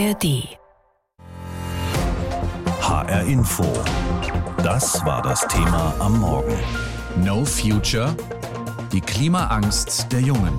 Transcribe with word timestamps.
ARD. 0.00 0.56
HR 2.80 3.22
Info. 3.24 3.64
Das 4.62 5.04
war 5.04 5.20
das 5.20 5.46
Thema 5.48 5.94
am 5.98 6.18
Morgen. 6.20 6.56
No 7.22 7.44
Future. 7.44 8.14
Die 8.92 9.02
Klimaangst 9.02 10.10
der 10.10 10.20
Jungen. 10.20 10.58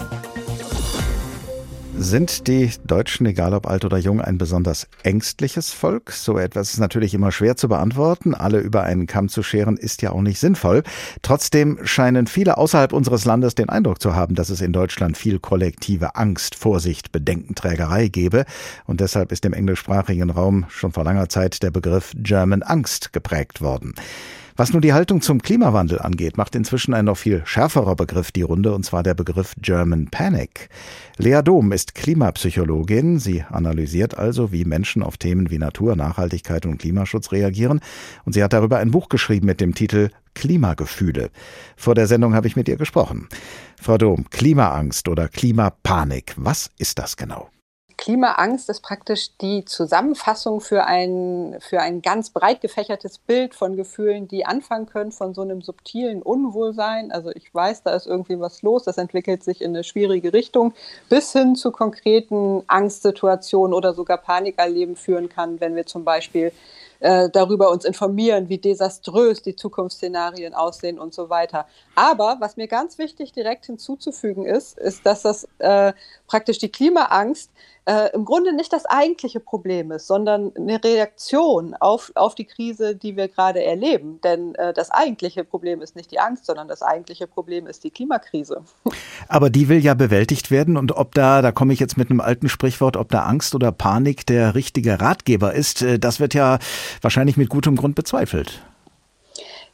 Sind 2.03 2.47
die 2.47 2.71
Deutschen, 2.83 3.27
egal 3.27 3.53
ob 3.53 3.67
alt 3.67 3.85
oder 3.85 3.99
jung, 3.99 4.21
ein 4.21 4.39
besonders 4.39 4.87
ängstliches 5.03 5.71
Volk? 5.71 6.11
So 6.11 6.39
etwas 6.39 6.73
ist 6.73 6.79
natürlich 6.79 7.13
immer 7.13 7.31
schwer 7.31 7.55
zu 7.55 7.67
beantworten. 7.69 8.33
Alle 8.33 8.59
über 8.59 8.81
einen 8.81 9.05
Kamm 9.05 9.29
zu 9.29 9.43
scheren 9.43 9.77
ist 9.77 10.01
ja 10.01 10.11
auch 10.11 10.23
nicht 10.23 10.39
sinnvoll. 10.39 10.81
Trotzdem 11.21 11.77
scheinen 11.83 12.25
viele 12.25 12.57
außerhalb 12.57 12.91
unseres 12.91 13.25
Landes 13.25 13.53
den 13.53 13.69
Eindruck 13.69 14.01
zu 14.01 14.15
haben, 14.15 14.33
dass 14.33 14.49
es 14.49 14.61
in 14.61 14.73
Deutschland 14.73 15.15
viel 15.15 15.37
kollektive 15.37 16.15
Angst, 16.15 16.55
Vorsicht, 16.55 17.11
Bedenkenträgerei 17.11 18.07
gebe. 18.07 18.45
Und 18.87 18.99
deshalb 18.99 19.31
ist 19.31 19.45
im 19.45 19.53
englischsprachigen 19.53 20.31
Raum 20.31 20.65
schon 20.69 20.93
vor 20.93 21.03
langer 21.03 21.29
Zeit 21.29 21.61
der 21.61 21.69
Begriff 21.69 22.13
German 22.15 22.63
Angst 22.63 23.13
geprägt 23.13 23.61
worden. 23.61 23.93
Was 24.55 24.73
nun 24.73 24.81
die 24.81 24.93
Haltung 24.93 25.21
zum 25.21 25.41
Klimawandel 25.41 25.99
angeht, 25.99 26.37
macht 26.37 26.55
inzwischen 26.55 26.93
ein 26.93 27.05
noch 27.05 27.17
viel 27.17 27.41
schärferer 27.45 27.95
Begriff 27.95 28.31
die 28.31 28.41
Runde, 28.41 28.73
und 28.73 28.85
zwar 28.85 29.03
der 29.03 29.13
Begriff 29.13 29.53
German 29.61 30.07
Panic. 30.09 30.69
Lea 31.17 31.41
Dom 31.43 31.71
ist 31.71 31.95
Klimapsychologin. 31.95 33.19
Sie 33.19 33.43
analysiert 33.49 34.17
also, 34.17 34.51
wie 34.51 34.65
Menschen 34.65 35.03
auf 35.03 35.17
Themen 35.17 35.49
wie 35.49 35.57
Natur, 35.57 35.95
Nachhaltigkeit 35.95 36.65
und 36.65 36.79
Klimaschutz 36.79 37.31
reagieren. 37.31 37.79
Und 38.25 38.33
sie 38.33 38.43
hat 38.43 38.53
darüber 38.53 38.77
ein 38.77 38.91
Buch 38.91 39.09
geschrieben 39.09 39.45
mit 39.45 39.61
dem 39.61 39.75
Titel 39.75 40.09
Klimagefühle. 40.33 41.29
Vor 41.75 41.95
der 41.95 42.07
Sendung 42.07 42.33
habe 42.33 42.47
ich 42.47 42.55
mit 42.55 42.67
ihr 42.67 42.77
gesprochen. 42.77 43.27
Frau 43.81 43.97
Dom, 43.97 44.29
Klimaangst 44.29 45.07
oder 45.07 45.27
Klimapanik, 45.27 46.33
was 46.37 46.69
ist 46.77 46.99
das 46.99 47.17
genau? 47.17 47.49
Klimaangst 48.01 48.67
ist 48.71 48.81
praktisch 48.81 49.37
die 49.37 49.63
Zusammenfassung 49.63 50.59
für 50.59 50.85
ein, 50.85 51.57
für 51.59 51.81
ein 51.81 52.01
ganz 52.01 52.31
breit 52.31 52.59
gefächertes 52.59 53.19
Bild 53.19 53.53
von 53.53 53.75
Gefühlen, 53.75 54.27
die 54.27 54.43
anfangen 54.43 54.87
können 54.87 55.11
von 55.11 55.35
so 55.35 55.43
einem 55.43 55.61
subtilen 55.61 56.23
Unwohlsein. 56.23 57.11
Also 57.11 57.29
ich 57.29 57.53
weiß, 57.53 57.83
da 57.83 57.93
ist 57.93 58.07
irgendwie 58.07 58.39
was 58.39 58.63
los, 58.63 58.85
das 58.85 58.97
entwickelt 58.97 59.43
sich 59.43 59.61
in 59.61 59.75
eine 59.75 59.83
schwierige 59.83 60.33
Richtung, 60.33 60.73
bis 61.09 61.31
hin 61.31 61.55
zu 61.55 61.71
konkreten 61.71 62.63
Angstsituationen 62.65 63.75
oder 63.75 63.93
sogar 63.93 64.17
Panikerleben 64.17 64.95
führen 64.95 65.29
kann, 65.29 65.59
wenn 65.59 65.75
wir 65.75 65.85
zum 65.85 66.03
Beispiel 66.03 66.51
äh, 67.01 67.29
darüber 67.29 67.69
uns 67.69 67.85
informieren, 67.85 68.49
wie 68.49 68.57
desaströs 68.57 69.43
die 69.43 69.55
Zukunftsszenarien 69.55 70.55
aussehen 70.55 70.97
und 70.97 71.13
so 71.13 71.29
weiter. 71.29 71.67
Aber 71.93 72.37
was 72.39 72.57
mir 72.57 72.67
ganz 72.67 72.97
wichtig 72.97 73.31
direkt 73.31 73.67
hinzuzufügen 73.67 74.45
ist, 74.45 74.77
ist, 74.79 75.05
dass 75.05 75.21
das 75.21 75.47
äh, 75.59 75.93
praktisch 76.27 76.57
die 76.57 76.71
Klimaangst 76.71 77.51
äh, 77.85 78.13
im 78.13 78.25
Grunde 78.25 78.53
nicht 78.53 78.71
das 78.71 78.85
eigentliche 78.85 79.39
Problem 79.39 79.91
ist, 79.91 80.07
sondern 80.07 80.51
eine 80.55 80.83
Reaktion 80.83 81.73
auf, 81.79 82.11
auf 82.15 82.35
die 82.35 82.45
Krise, 82.45 82.95
die 82.95 83.17
wir 83.17 83.27
gerade 83.27 83.63
erleben. 83.63 84.19
Denn 84.23 84.55
äh, 84.55 84.73
das 84.73 84.91
eigentliche 84.91 85.43
Problem 85.43 85.81
ist 85.81 85.95
nicht 85.95 86.11
die 86.11 86.19
Angst, 86.19 86.45
sondern 86.45 86.67
das 86.67 86.81
eigentliche 86.81 87.27
Problem 87.27 87.67
ist 87.67 87.83
die 87.83 87.89
Klimakrise. 87.89 88.63
Aber 89.27 89.49
die 89.49 89.67
will 89.67 89.79
ja 89.79 89.93
bewältigt 89.93 90.51
werden 90.51 90.77
und 90.77 90.91
ob 90.91 91.15
da, 91.15 91.41
da 91.41 91.51
komme 91.51 91.73
ich 91.73 91.79
jetzt 91.79 91.97
mit 91.97 92.09
einem 92.09 92.21
alten 92.21 92.49
Sprichwort, 92.49 92.97
ob 92.97 93.09
da 93.09 93.23
Angst 93.23 93.55
oder 93.55 93.71
Panik 93.71 94.25
der 94.25 94.53
richtige 94.53 95.01
Ratgeber 95.01 95.53
ist, 95.53 95.81
äh, 95.81 95.97
das 95.97 96.19
wird 96.19 96.33
ja 96.33 96.59
wahrscheinlich 97.01 97.37
mit 97.37 97.49
gutem 97.49 97.75
Grund 97.75 97.95
bezweifelt. 97.95 98.61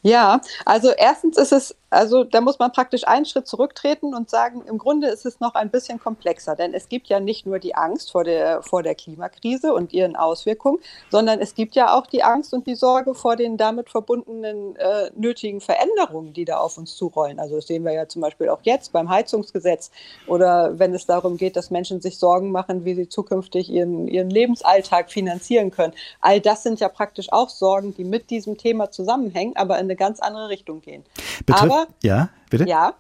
Ja, 0.02 0.42
also 0.66 0.92
erstens 0.92 1.38
ist 1.38 1.52
es 1.52 1.76
also 1.90 2.26
da 2.26 2.42
muss 2.42 2.60
man 2.60 2.72
praktisch 2.74 3.08
einen 3.08 3.26
Schritt 3.26 3.48
zurücktreten 3.48 4.14
und 4.14 4.30
sagen, 4.30 4.62
im 4.68 4.78
Grunde 4.78 5.08
ist 5.08 5.26
es 5.26 5.40
noch 5.40 5.56
ein 5.56 5.70
bisschen 5.70 6.00
komplexer, 6.00 6.56
denn 6.56 6.74
es 6.74 6.90
gibt 6.90 7.08
ja 7.08 7.22
nicht 7.22 7.46
nur 7.46 7.60
die 7.60 7.76
Angst 7.76 8.12
vor 8.12 8.26
der, 8.26 8.62
vor 8.62 8.84
der 8.84 8.94
Klimakrise 8.94 9.74
und 9.74 9.94
ihren 9.94 10.18
Auswirkungen, 10.18 10.80
sondern 11.10 11.40
es 11.40 11.56
gibt 11.56 11.76
ja 11.76 11.98
auch 11.98 12.06
die 12.08 12.24
Angst 12.24 12.54
und 12.54 12.68
die 12.68 12.76
Sorge 12.76 13.14
vor 13.14 13.38
den 13.38 13.56
damit 13.56 13.90
verbundenen 13.90 14.76
äh, 14.76 15.12
nötigen 15.16 15.62
Veränderungen, 15.62 16.34
die 16.34 16.44
da 16.44 16.58
auf 16.58 16.78
uns 16.78 16.96
zurollen. 16.98 17.40
Also 17.40 17.56
das 17.56 17.68
sehen 17.68 17.86
wir 17.86 17.94
ja 17.94 18.08
zum 18.08 18.22
Beispiel 18.22 18.50
auch 18.50 18.60
jetzt 18.64 18.92
beim 18.92 19.10
Heizungsgesetz 19.10 19.90
oder 20.28 20.78
wenn 20.78 20.94
es 20.94 21.06
darum 21.06 21.38
geht, 21.38 21.56
dass 21.56 21.72
Menschen 21.72 22.02
sich 22.02 22.20
Sorgen 22.20 22.52
machen, 22.52 22.84
wie 22.84 22.96
sie 22.96 23.08
zukünftig 23.08 23.70
ihren, 23.70 24.10
ihren 24.10 24.30
Lebensalltag 24.30 25.10
finanzieren 25.10 25.72
können. 25.72 25.94
All 26.20 26.42
das 26.42 26.64
sind 26.64 26.82
ja 26.82 26.90
praktisch 26.90 27.32
auch 27.32 27.50
Sorgen, 27.50 27.96
die 27.96 28.04
mit 28.04 28.30
diesem 28.30 28.58
Thema 28.58 28.92
zusammenhängen, 28.92 29.56
aber 29.56 29.76
in 29.76 29.86
eine 29.86 29.96
ganz 29.96 30.20
andere 30.20 30.50
Richtung 30.50 30.82
gehen. 30.82 31.06
Betrifft 31.46 31.77
aber 31.78 31.88
ja, 32.04 32.30
bitte? 32.50 32.66
Ja. 32.68 32.94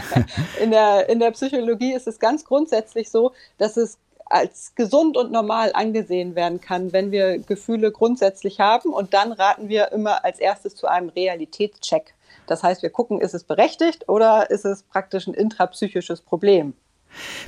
in, 0.60 0.70
der, 0.70 1.08
in 1.08 1.18
der 1.18 1.30
Psychologie 1.32 1.92
ist 1.92 2.06
es 2.06 2.18
ganz 2.18 2.44
grundsätzlich 2.44 3.10
so, 3.10 3.32
dass 3.58 3.76
es 3.76 3.98
als 4.26 4.74
gesund 4.74 5.16
und 5.16 5.30
normal 5.30 5.72
angesehen 5.74 6.34
werden 6.34 6.60
kann, 6.60 6.92
wenn 6.92 7.10
wir 7.10 7.38
Gefühle 7.38 7.92
grundsätzlich 7.92 8.60
haben. 8.60 8.92
Und 8.92 9.12
dann 9.12 9.32
raten 9.32 9.68
wir 9.68 9.92
immer 9.92 10.24
als 10.24 10.38
erstes 10.38 10.74
zu 10.74 10.86
einem 10.86 11.10
Realitätscheck. 11.10 12.14
Das 12.46 12.62
heißt, 12.62 12.82
wir 12.82 12.90
gucken, 12.90 13.20
ist 13.20 13.34
es 13.34 13.44
berechtigt 13.44 14.08
oder 14.08 14.50
ist 14.50 14.64
es 14.64 14.82
praktisch 14.84 15.26
ein 15.26 15.34
intrapsychisches 15.34 16.22
Problem? 16.22 16.74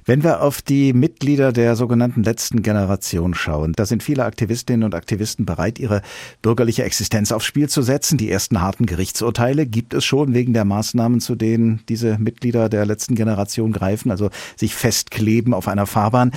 Wenn 0.04 0.22
wir 0.22 0.42
auf 0.42 0.62
die 0.62 0.92
Mitglieder 0.92 1.52
der 1.52 1.76
sogenannten 1.76 2.22
letzten 2.22 2.62
Generation 2.62 3.34
schauen, 3.34 3.72
da 3.74 3.86
sind 3.86 4.02
viele 4.02 4.24
Aktivistinnen 4.24 4.84
und 4.84 4.94
Aktivisten 4.94 5.46
bereit, 5.46 5.78
ihre 5.78 6.02
bürgerliche 6.42 6.84
Existenz 6.84 7.32
aufs 7.32 7.46
Spiel 7.46 7.68
zu 7.68 7.82
setzen. 7.82 8.18
Die 8.18 8.30
ersten 8.30 8.60
harten 8.60 8.86
Gerichtsurteile 8.86 9.66
gibt 9.66 9.94
es 9.94 10.04
schon 10.04 10.34
wegen 10.34 10.52
der 10.52 10.64
Maßnahmen, 10.64 11.20
zu 11.20 11.34
denen 11.34 11.82
diese 11.88 12.18
Mitglieder 12.18 12.68
der 12.68 12.86
letzten 12.86 13.14
Generation 13.14 13.72
greifen, 13.72 14.10
also 14.10 14.30
sich 14.56 14.74
festkleben 14.74 15.54
auf 15.54 15.68
einer 15.68 15.86
Fahrbahn. 15.86 16.32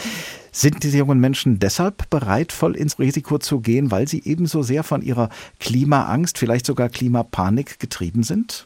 Sind 0.52 0.82
diese 0.84 0.98
jungen 0.98 1.20
Menschen 1.20 1.60
deshalb 1.60 2.10
bereit, 2.10 2.52
voll 2.52 2.76
ins 2.76 2.98
Risiko 2.98 3.38
zu 3.38 3.60
gehen, 3.60 3.92
weil 3.92 4.08
sie 4.08 4.24
ebenso 4.26 4.64
sehr 4.64 4.84
von 4.84 5.04
ihrer 5.04 5.30
Klimaangst, 5.60 6.38
vielleicht 6.38 6.66
sogar 6.66 6.90
Klimapanik 6.90 7.80
getrieben 7.80 8.24
sind? 8.24 8.66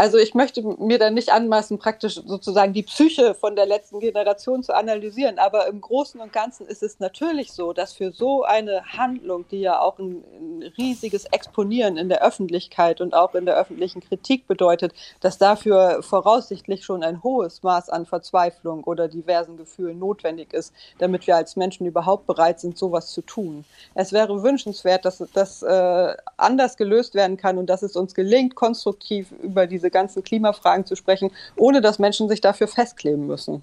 Also 0.00 0.16
ich 0.16 0.32
möchte 0.32 0.62
mir 0.62 0.98
dann 0.98 1.12
nicht 1.12 1.30
anmaßen, 1.30 1.78
praktisch 1.78 2.22
sozusagen 2.24 2.72
die 2.72 2.84
Psyche 2.84 3.34
von 3.34 3.54
der 3.54 3.66
letzten 3.66 4.00
Generation 4.00 4.62
zu 4.62 4.74
analysieren, 4.74 5.38
aber 5.38 5.66
im 5.66 5.82
Großen 5.82 6.18
und 6.22 6.32
Ganzen 6.32 6.66
ist 6.66 6.82
es 6.82 7.00
natürlich 7.00 7.52
so, 7.52 7.74
dass 7.74 7.92
für 7.92 8.10
so 8.10 8.42
eine 8.42 8.82
Handlung, 8.96 9.44
die 9.50 9.60
ja 9.60 9.78
auch 9.78 9.98
ein, 9.98 10.24
ein 10.40 10.72
riesiges 10.78 11.26
Exponieren 11.26 11.98
in 11.98 12.08
der 12.08 12.24
Öffentlichkeit 12.24 13.02
und 13.02 13.12
auch 13.12 13.34
in 13.34 13.44
der 13.44 13.58
öffentlichen 13.58 14.00
Kritik 14.00 14.46
bedeutet, 14.46 14.94
dass 15.20 15.36
dafür 15.36 16.02
voraussichtlich 16.02 16.82
schon 16.82 17.02
ein 17.02 17.22
hohes 17.22 17.62
Maß 17.62 17.90
an 17.90 18.06
Verzweiflung 18.06 18.84
oder 18.84 19.06
diversen 19.06 19.58
Gefühlen 19.58 19.98
notwendig 19.98 20.54
ist, 20.54 20.72
damit 20.96 21.26
wir 21.26 21.36
als 21.36 21.56
Menschen 21.56 21.84
überhaupt 21.84 22.26
bereit 22.26 22.58
sind, 22.58 22.78
sowas 22.78 23.10
zu 23.10 23.20
tun. 23.20 23.66
Es 23.94 24.14
wäre 24.14 24.42
wünschenswert, 24.42 25.04
dass 25.04 25.22
das 25.34 25.62
äh, 25.62 26.14
anders 26.38 26.78
gelöst 26.78 27.14
werden 27.14 27.36
kann 27.36 27.58
und 27.58 27.66
dass 27.66 27.82
es 27.82 27.96
uns 27.96 28.14
gelingt, 28.14 28.54
konstruktiv 28.54 29.30
über 29.42 29.66
diese 29.66 29.89
ganzen 29.90 30.22
Klimafragen 30.22 30.86
zu 30.86 30.96
sprechen, 30.96 31.30
ohne 31.56 31.80
dass 31.80 31.98
Menschen 31.98 32.28
sich 32.28 32.40
dafür 32.40 32.68
festkleben 32.68 33.26
müssen. 33.26 33.62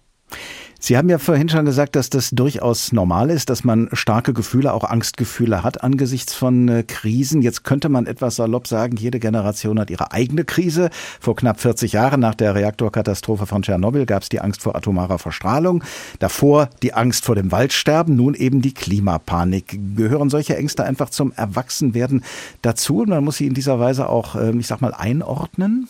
Sie 0.79 0.95
haben 0.95 1.09
ja 1.09 1.17
vorhin 1.17 1.49
schon 1.49 1.65
gesagt, 1.65 1.95
dass 1.95 2.11
das 2.11 2.29
durchaus 2.29 2.91
normal 2.91 3.31
ist, 3.31 3.49
dass 3.49 3.63
man 3.63 3.89
starke 3.93 4.33
Gefühle, 4.33 4.73
auch 4.73 4.83
Angstgefühle 4.83 5.63
hat 5.63 5.83
angesichts 5.83 6.35
von 6.35 6.69
äh, 6.69 6.83
Krisen. 6.83 7.41
Jetzt 7.41 7.63
könnte 7.63 7.89
man 7.89 8.05
etwas 8.05 8.35
salopp 8.35 8.67
sagen, 8.67 8.95
jede 8.95 9.19
Generation 9.19 9.79
hat 9.79 9.89
ihre 9.89 10.11
eigene 10.11 10.45
Krise. 10.45 10.91
Vor 11.19 11.35
knapp 11.35 11.59
40 11.59 11.93
Jahren 11.93 12.19
nach 12.19 12.35
der 12.35 12.53
Reaktorkatastrophe 12.53 13.47
von 13.47 13.63
Tschernobyl 13.63 14.05
gab 14.05 14.21
es 14.21 14.29
die 14.29 14.39
Angst 14.39 14.61
vor 14.61 14.75
atomarer 14.75 15.17
Verstrahlung. 15.17 15.83
Davor 16.19 16.69
die 16.83 16.93
Angst 16.93 17.25
vor 17.25 17.33
dem 17.33 17.51
Waldsterben, 17.51 18.15
nun 18.15 18.35
eben 18.35 18.61
die 18.61 18.73
Klimapanik. 18.73 19.79
Gehören 19.95 20.29
solche 20.29 20.57
Ängste 20.57 20.83
einfach 20.83 21.09
zum 21.09 21.31
Erwachsenwerden 21.31 22.23
dazu? 22.61 22.99
Und 22.99 23.09
man 23.09 23.23
muss 23.23 23.37
sie 23.37 23.47
in 23.47 23.55
dieser 23.55 23.79
Weise 23.79 24.07
auch, 24.07 24.35
ähm, 24.35 24.59
ich 24.59 24.67
sag 24.67 24.81
mal, 24.81 24.93
einordnen? 24.93 25.89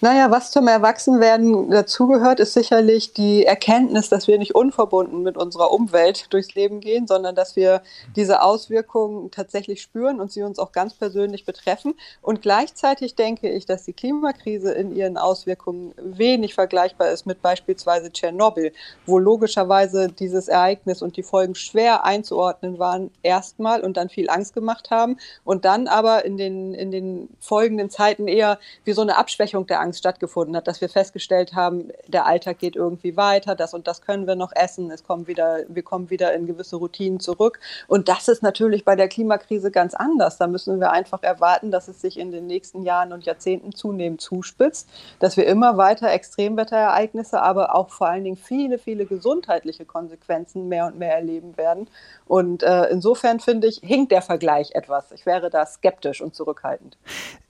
Naja, 0.00 0.30
was 0.30 0.50
zum 0.50 0.66
Erwachsenwerden 0.66 1.70
dazugehört, 1.70 2.40
ist 2.40 2.52
sicherlich 2.52 3.12
die 3.12 3.46
Erkenntnis, 3.46 4.08
dass 4.08 4.26
wir 4.26 4.38
nicht 4.38 4.54
unverbunden 4.54 5.22
mit 5.22 5.36
unserer 5.36 5.70
Umwelt 5.70 6.32
durchs 6.32 6.54
Leben 6.54 6.80
gehen, 6.80 7.06
sondern 7.06 7.34
dass 7.34 7.54
wir 7.56 7.80
diese 8.16 8.42
Auswirkungen 8.42 9.30
tatsächlich 9.30 9.80
spüren 9.80 10.20
und 10.20 10.32
sie 10.32 10.42
uns 10.42 10.58
auch 10.58 10.72
ganz 10.72 10.94
persönlich 10.94 11.44
betreffen. 11.44 11.94
Und 12.22 12.42
gleichzeitig 12.42 13.14
denke 13.14 13.48
ich, 13.48 13.66
dass 13.66 13.84
die 13.84 13.92
Klimakrise 13.92 14.72
in 14.72 14.94
ihren 14.94 15.16
Auswirkungen 15.16 15.94
wenig 15.96 16.54
vergleichbar 16.54 17.10
ist 17.10 17.24
mit 17.24 17.40
beispielsweise 17.40 18.12
Tschernobyl, 18.12 18.72
wo 19.06 19.18
logischerweise 19.18 20.08
dieses 20.08 20.48
Ereignis 20.48 21.02
und 21.02 21.16
die 21.16 21.22
Folgen 21.22 21.54
schwer 21.54 22.04
einzuordnen 22.04 22.78
waren, 22.78 23.10
erstmal 23.22 23.80
und 23.82 23.96
dann 23.96 24.08
viel 24.08 24.28
Angst 24.28 24.54
gemacht 24.54 24.90
haben 24.90 25.18
und 25.44 25.64
dann 25.64 25.86
aber 25.86 26.24
in 26.24 26.36
den, 26.36 26.74
in 26.74 26.90
den 26.90 27.28
folgenden 27.38 27.90
Zeiten 27.90 28.26
eher 28.26 28.58
wie 28.84 28.92
so 28.92 29.02
eine 29.02 29.16
Abschwächung 29.16 29.66
der 29.66 29.83
Angst 29.84 29.98
stattgefunden 30.00 30.56
hat, 30.56 30.66
dass 30.66 30.80
wir 30.80 30.88
festgestellt 30.88 31.54
haben, 31.54 31.90
der 32.08 32.26
Alltag 32.26 32.58
geht 32.58 32.74
irgendwie 32.74 33.16
weiter, 33.16 33.54
das 33.54 33.74
und 33.74 33.86
das 33.86 34.00
können 34.00 34.26
wir 34.26 34.34
noch 34.34 34.52
essen, 34.54 34.90
es 34.90 35.04
kommen 35.04 35.26
wieder, 35.26 35.60
wir 35.68 35.82
kommen 35.82 36.10
wieder 36.10 36.32
in 36.34 36.46
gewisse 36.46 36.76
Routinen 36.76 37.20
zurück. 37.20 37.60
Und 37.86 38.08
das 38.08 38.28
ist 38.28 38.42
natürlich 38.42 38.84
bei 38.84 38.96
der 38.96 39.08
Klimakrise 39.08 39.70
ganz 39.70 39.94
anders. 39.94 40.38
Da 40.38 40.46
müssen 40.46 40.80
wir 40.80 40.90
einfach 40.90 41.22
erwarten, 41.22 41.70
dass 41.70 41.88
es 41.88 42.00
sich 42.00 42.18
in 42.18 42.32
den 42.32 42.46
nächsten 42.46 42.82
Jahren 42.82 43.12
und 43.12 43.24
Jahrzehnten 43.24 43.74
zunehmend 43.74 44.20
zuspitzt, 44.20 44.88
dass 45.20 45.36
wir 45.36 45.46
immer 45.46 45.76
weiter 45.76 46.10
Extremwetterereignisse, 46.10 47.40
aber 47.42 47.74
auch 47.74 47.90
vor 47.90 48.08
allen 48.08 48.24
Dingen 48.24 48.36
viele, 48.36 48.78
viele 48.78 49.04
gesundheitliche 49.04 49.84
Konsequenzen 49.84 50.68
mehr 50.68 50.86
und 50.86 50.98
mehr 50.98 51.14
erleben 51.14 51.56
werden. 51.56 51.88
Und 52.26 52.62
äh, 52.62 52.86
insofern 52.86 53.40
finde 53.40 53.68
ich, 53.68 53.80
hinkt 53.82 54.12
der 54.12 54.22
Vergleich 54.22 54.72
etwas. 54.74 55.12
Ich 55.12 55.26
wäre 55.26 55.50
da 55.50 55.66
skeptisch 55.66 56.22
und 56.22 56.34
zurückhaltend. 56.34 56.96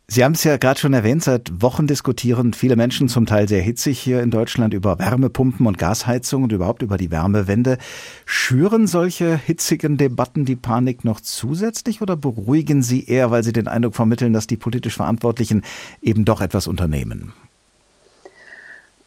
Sie 0.07 0.23
haben 0.23 0.33
es 0.33 0.45
ja 0.45 0.59
gerade 0.59 0.79
schon 0.79 0.93
erwähnt, 0.93 1.25
seit 1.25 1.63
Wochen 1.63 1.87
diskutieren 1.87 2.53
viele 2.53 2.77
Menschen 2.77 3.09
zum 3.09 3.25
Teil 3.25 3.49
sehr 3.49 3.63
hitzig 3.63 3.99
hier 3.99 4.23
in 4.23 4.31
Deutschland 4.31 4.75
über 4.75 4.99
Wärmepumpen 4.99 5.67
und 5.67 5.79
Gasheizung 5.79 6.43
und 6.43 6.53
überhaupt 6.53 6.83
über 6.83 6.99
die 6.99 7.11
Wärmewende. 7.11 7.79
Schüren 8.27 8.87
solche 8.87 9.39
hitzigen 9.39 9.97
Debatten 9.97 10.45
die 10.45 10.57
Panik 10.57 11.05
noch 11.07 11.23
zusätzlich 11.23 12.03
oder 12.03 12.17
beruhigen 12.17 12.83
sie 12.83 13.07
eher, 13.07 13.31
weil 13.31 13.43
sie 13.43 13.55
den 13.55 13.67
Eindruck 13.67 13.95
vermitteln, 13.95 14.35
dass 14.35 14.47
die 14.47 14.59
politisch 14.59 14.97
Verantwortlichen 14.97 15.63
eben 16.03 16.27
doch 16.27 16.43
etwas 16.43 16.67
unternehmen? 16.67 17.33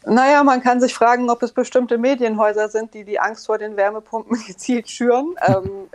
Naja, 0.06 0.44
man 0.44 0.62
kann 0.62 0.80
sich 0.80 0.94
fragen, 0.94 1.28
ob 1.28 1.42
es 1.42 1.52
bestimmte 1.52 1.98
Medienhäuser 1.98 2.68
sind, 2.68 2.94
die 2.94 3.04
die 3.04 3.18
Angst 3.18 3.46
vor 3.46 3.58
den 3.58 3.76
Wärmepumpen 3.76 4.38
gezielt 4.46 4.88
schüren. 4.88 5.34
Ähm, 5.44 5.88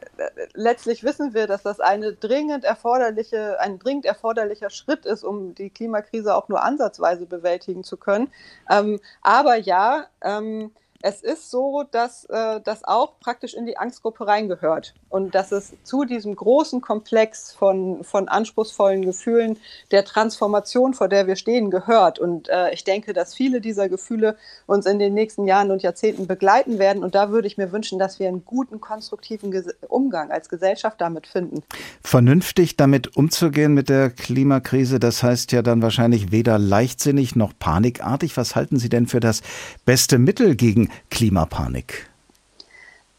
letztlich 0.53 1.03
wissen 1.03 1.33
wir, 1.33 1.47
dass 1.47 1.63
das 1.63 1.79
eine 1.79 2.13
dringend 2.13 2.65
erforderliche, 2.65 3.59
ein 3.61 3.79
dringend 3.79 4.05
erforderlicher 4.05 4.69
Schritt 4.69 5.05
ist, 5.05 5.23
um 5.23 5.55
die 5.55 5.69
Klimakrise 5.69 6.35
auch 6.35 6.49
nur 6.49 6.63
ansatzweise 6.63 7.25
bewältigen 7.25 7.83
zu 7.83 7.95
können. 7.95 8.29
Ähm, 8.69 8.99
aber 9.21 9.55
ja, 9.55 10.07
ähm, 10.21 10.71
es 11.05 11.21
ist 11.21 11.51
so, 11.51 11.83
dass 11.91 12.23
äh, 12.29 12.61
das 12.63 12.85
auch 12.85 13.19
praktisch 13.19 13.53
in 13.53 13.65
die 13.65 13.77
Angstgruppe 13.77 14.25
reingehört 14.25 14.93
und 15.09 15.35
dass 15.35 15.51
es 15.51 15.73
zu 15.83 16.05
diesem 16.05 16.33
großen 16.33 16.79
Komplex 16.79 17.51
von, 17.51 18.05
von 18.05 18.29
anspruchsvollen 18.29 19.03
Gefühlen 19.03 19.57
der 19.91 20.05
Transformation, 20.05 20.93
vor 20.93 21.09
der 21.09 21.27
wir 21.27 21.35
stehen, 21.35 21.71
gehört. 21.71 22.19
Und 22.19 22.47
äh, 22.47 22.73
ich 22.73 22.85
denke, 22.85 23.11
dass 23.11 23.35
viele 23.35 23.59
dieser 23.59 23.89
Gefühle 23.89 24.37
uns 24.65 24.85
in 24.85 24.97
den 24.97 25.13
nächsten 25.13 25.45
Jahren 25.45 25.71
und 25.71 25.83
Jahrzehnten 25.83 26.25
begleiten 26.25 26.79
werden. 26.79 27.03
Und 27.03 27.15
da 27.15 27.31
würde 27.31 27.47
ich 27.47 27.57
mir 27.57 27.73
wünschen, 27.73 27.99
dass 27.99 28.19
wir 28.19 28.29
einen 28.29 28.45
guten, 28.45 28.79
konstruktiven 28.79 29.51
Ges 29.51 29.75
Umgang 29.89 30.31
als 30.31 30.47
Gesellschaft 30.47 31.01
damit 31.01 31.27
finden. 31.27 31.63
Vernünftig 32.01 32.77
damit 32.77 33.17
umzugehen 33.17 33.73
mit 33.73 33.89
der 33.89 34.09
Klimakrise, 34.09 34.99
das 34.99 35.21
heißt 35.21 35.51
ja 35.51 35.63
dann 35.63 35.81
wahrscheinlich 35.81 36.31
weder 36.31 36.57
leichtsinnig 36.57 37.35
noch 37.35 37.51
panikartig. 37.59 38.37
Was 38.37 38.55
halten 38.55 38.79
Sie 38.79 38.87
denn 38.87 39.07
für 39.07 39.19
das 39.19 39.41
beste 39.85 40.17
Mittel 40.17 40.55
gegen 40.55 40.92
Klimapanik? 41.09 42.09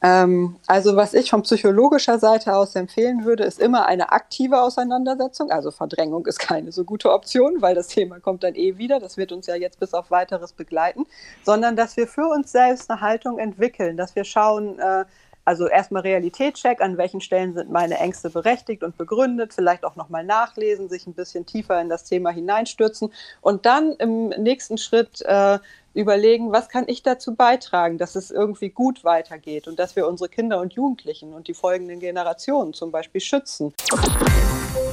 Ähm, 0.04 0.56
also 0.66 0.96
was 0.96 1.14
ich 1.14 1.30
von 1.30 1.40
psychologischer 1.40 2.18
Seite 2.18 2.54
aus 2.54 2.76
empfehlen 2.76 3.24
würde, 3.24 3.44
ist 3.44 3.58
immer 3.58 3.86
eine 3.86 4.12
aktive 4.12 4.60
Auseinandersetzung. 4.60 5.50
Also 5.50 5.70
Verdrängung 5.70 6.26
ist 6.26 6.38
keine 6.38 6.72
so 6.72 6.84
gute 6.84 7.10
Option, 7.10 7.62
weil 7.62 7.74
das 7.74 7.88
Thema 7.88 8.20
kommt 8.20 8.44
dann 8.44 8.54
eh 8.54 8.76
wieder. 8.76 9.00
Das 9.00 9.16
wird 9.16 9.32
uns 9.32 9.46
ja 9.46 9.54
jetzt 9.54 9.80
bis 9.80 9.94
auf 9.94 10.10
weiteres 10.10 10.52
begleiten, 10.52 11.06
sondern 11.42 11.74
dass 11.74 11.96
wir 11.96 12.06
für 12.06 12.26
uns 12.28 12.52
selbst 12.52 12.90
eine 12.90 13.00
Haltung 13.00 13.38
entwickeln, 13.38 13.96
dass 13.96 14.14
wir 14.14 14.24
schauen, 14.24 14.78
äh, 14.78 15.06
also 15.44 15.66
erstmal 15.66 16.02
Realitätscheck, 16.02 16.80
an 16.80 16.96
welchen 16.96 17.20
Stellen 17.20 17.54
sind 17.54 17.70
meine 17.70 17.98
Ängste 17.98 18.30
berechtigt 18.30 18.82
und 18.82 18.96
begründet, 18.96 19.54
vielleicht 19.54 19.84
auch 19.84 19.96
nochmal 19.96 20.24
nachlesen, 20.24 20.88
sich 20.88 21.06
ein 21.06 21.14
bisschen 21.14 21.46
tiefer 21.46 21.80
in 21.80 21.88
das 21.88 22.04
Thema 22.04 22.30
hineinstürzen 22.30 23.12
und 23.40 23.66
dann 23.66 23.92
im 23.92 24.28
nächsten 24.28 24.78
Schritt 24.78 25.22
äh, 25.22 25.58
überlegen, 25.94 26.52
was 26.52 26.68
kann 26.68 26.84
ich 26.88 27.02
dazu 27.02 27.34
beitragen, 27.34 27.98
dass 27.98 28.16
es 28.16 28.30
irgendwie 28.30 28.70
gut 28.70 29.04
weitergeht 29.04 29.68
und 29.68 29.78
dass 29.78 29.96
wir 29.96 30.08
unsere 30.08 30.28
Kinder 30.28 30.60
und 30.60 30.74
Jugendlichen 30.74 31.32
und 31.32 31.46
die 31.48 31.54
folgenden 31.54 32.00
Generationen 32.00 32.74
zum 32.74 32.90
Beispiel 32.90 33.20
schützen. 33.20 33.72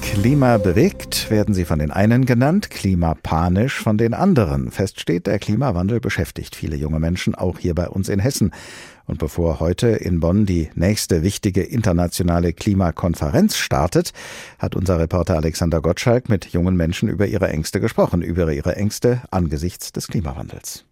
Klima 0.02 0.58
bewegt 0.58 1.30
werden 1.30 1.54
sie 1.54 1.66
von 1.66 1.80
den 1.80 1.92
einen 1.92 2.26
genannt, 2.26 2.70
klimapanisch 2.70 3.80
von 3.80 3.98
den 3.98 4.14
anderen. 4.14 4.72
Fest 4.72 5.00
steht, 5.00 5.28
der 5.28 5.40
Klimawandel 5.40 6.00
beschäftigt 6.00 6.56
viele 6.56 6.76
junge 6.76 7.00
Menschen, 7.00 7.36
auch 7.36 7.60
hier 7.60 7.76
bei 7.76 7.88
uns 7.88 8.10
in 8.10 8.20
Hessen. 8.20 8.52
Und 9.06 9.20
bevor 9.20 9.60
heute 9.60 9.88
in 9.88 10.20
Bonn 10.20 10.46
die 10.46 10.70
nächste 10.76 11.24
wichtige 11.24 11.64
internationale 11.64 12.54
Klimakonferenz 12.54 13.58
startet, 13.58 14.14
hat 14.60 14.76
unser 14.76 15.00
Reporter 15.00 15.38
Alexander 15.38 15.82
Gottschalk 15.82 16.30
mit 16.30 16.46
jungen 16.46 16.76
Menschen 16.76 17.08
über 17.08 17.28
ihre 17.28 17.50
Ängste 17.50 17.80
gesprochen, 17.80 18.22
über 18.22 18.52
ihre 18.52 18.76
Ängste 18.76 19.22
angesichts 19.32 19.92
des 19.92 20.08
Klimawandels. 20.08 20.86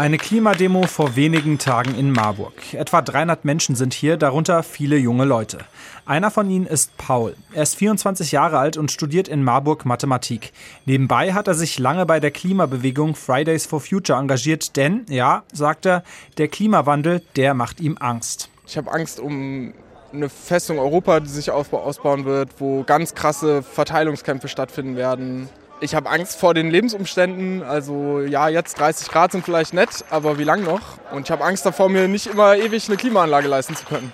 Eine 0.00 0.16
Klimademo 0.16 0.86
vor 0.86 1.14
wenigen 1.14 1.58
Tagen 1.58 1.94
in 1.94 2.10
Marburg. 2.10 2.54
Etwa 2.72 3.02
300 3.02 3.44
Menschen 3.44 3.76
sind 3.76 3.92
hier, 3.92 4.16
darunter 4.16 4.62
viele 4.62 4.96
junge 4.96 5.26
Leute. 5.26 5.58
Einer 6.06 6.30
von 6.30 6.48
ihnen 6.48 6.64
ist 6.64 6.96
Paul. 6.96 7.36
Er 7.52 7.64
ist 7.64 7.76
24 7.76 8.32
Jahre 8.32 8.56
alt 8.56 8.78
und 8.78 8.90
studiert 8.90 9.28
in 9.28 9.44
Marburg 9.44 9.84
Mathematik. 9.84 10.54
Nebenbei 10.86 11.34
hat 11.34 11.48
er 11.48 11.54
sich 11.54 11.78
lange 11.78 12.06
bei 12.06 12.18
der 12.18 12.30
Klimabewegung 12.30 13.14
Fridays 13.14 13.66
for 13.66 13.82
Future 13.82 14.18
engagiert, 14.18 14.74
denn, 14.74 15.04
ja, 15.10 15.42
sagt 15.52 15.84
er, 15.84 16.02
der 16.38 16.48
Klimawandel, 16.48 17.20
der 17.36 17.52
macht 17.52 17.78
ihm 17.78 17.98
Angst. 18.00 18.48
Ich 18.66 18.78
habe 18.78 18.90
Angst 18.90 19.20
um 19.20 19.74
eine 20.14 20.30
Festung 20.30 20.78
Europa, 20.78 21.20
die 21.20 21.28
sich 21.28 21.50
ausbauen 21.50 22.24
wird, 22.24 22.58
wo 22.58 22.84
ganz 22.84 23.14
krasse 23.14 23.62
Verteilungskämpfe 23.62 24.48
stattfinden 24.48 24.96
werden 24.96 25.50
ich 25.80 25.94
habe 25.94 26.08
Angst 26.10 26.38
vor 26.38 26.54
den 26.54 26.70
Lebensumständen. 26.70 27.62
Also 27.62 28.20
ja, 28.20 28.48
jetzt 28.48 28.78
30 28.78 29.08
Grad 29.08 29.32
sind 29.32 29.44
vielleicht 29.44 29.74
nett, 29.74 30.04
aber 30.10 30.38
wie 30.38 30.44
lange 30.44 30.62
noch? 30.62 30.98
Und 31.12 31.24
ich 31.24 31.30
habe 31.30 31.44
Angst 31.44 31.66
davor, 31.66 31.88
mir 31.88 32.08
nicht 32.08 32.26
immer 32.26 32.56
ewig 32.56 32.88
eine 32.88 32.96
Klimaanlage 32.96 33.48
leisten 33.48 33.74
zu 33.74 33.84
können. 33.84 34.12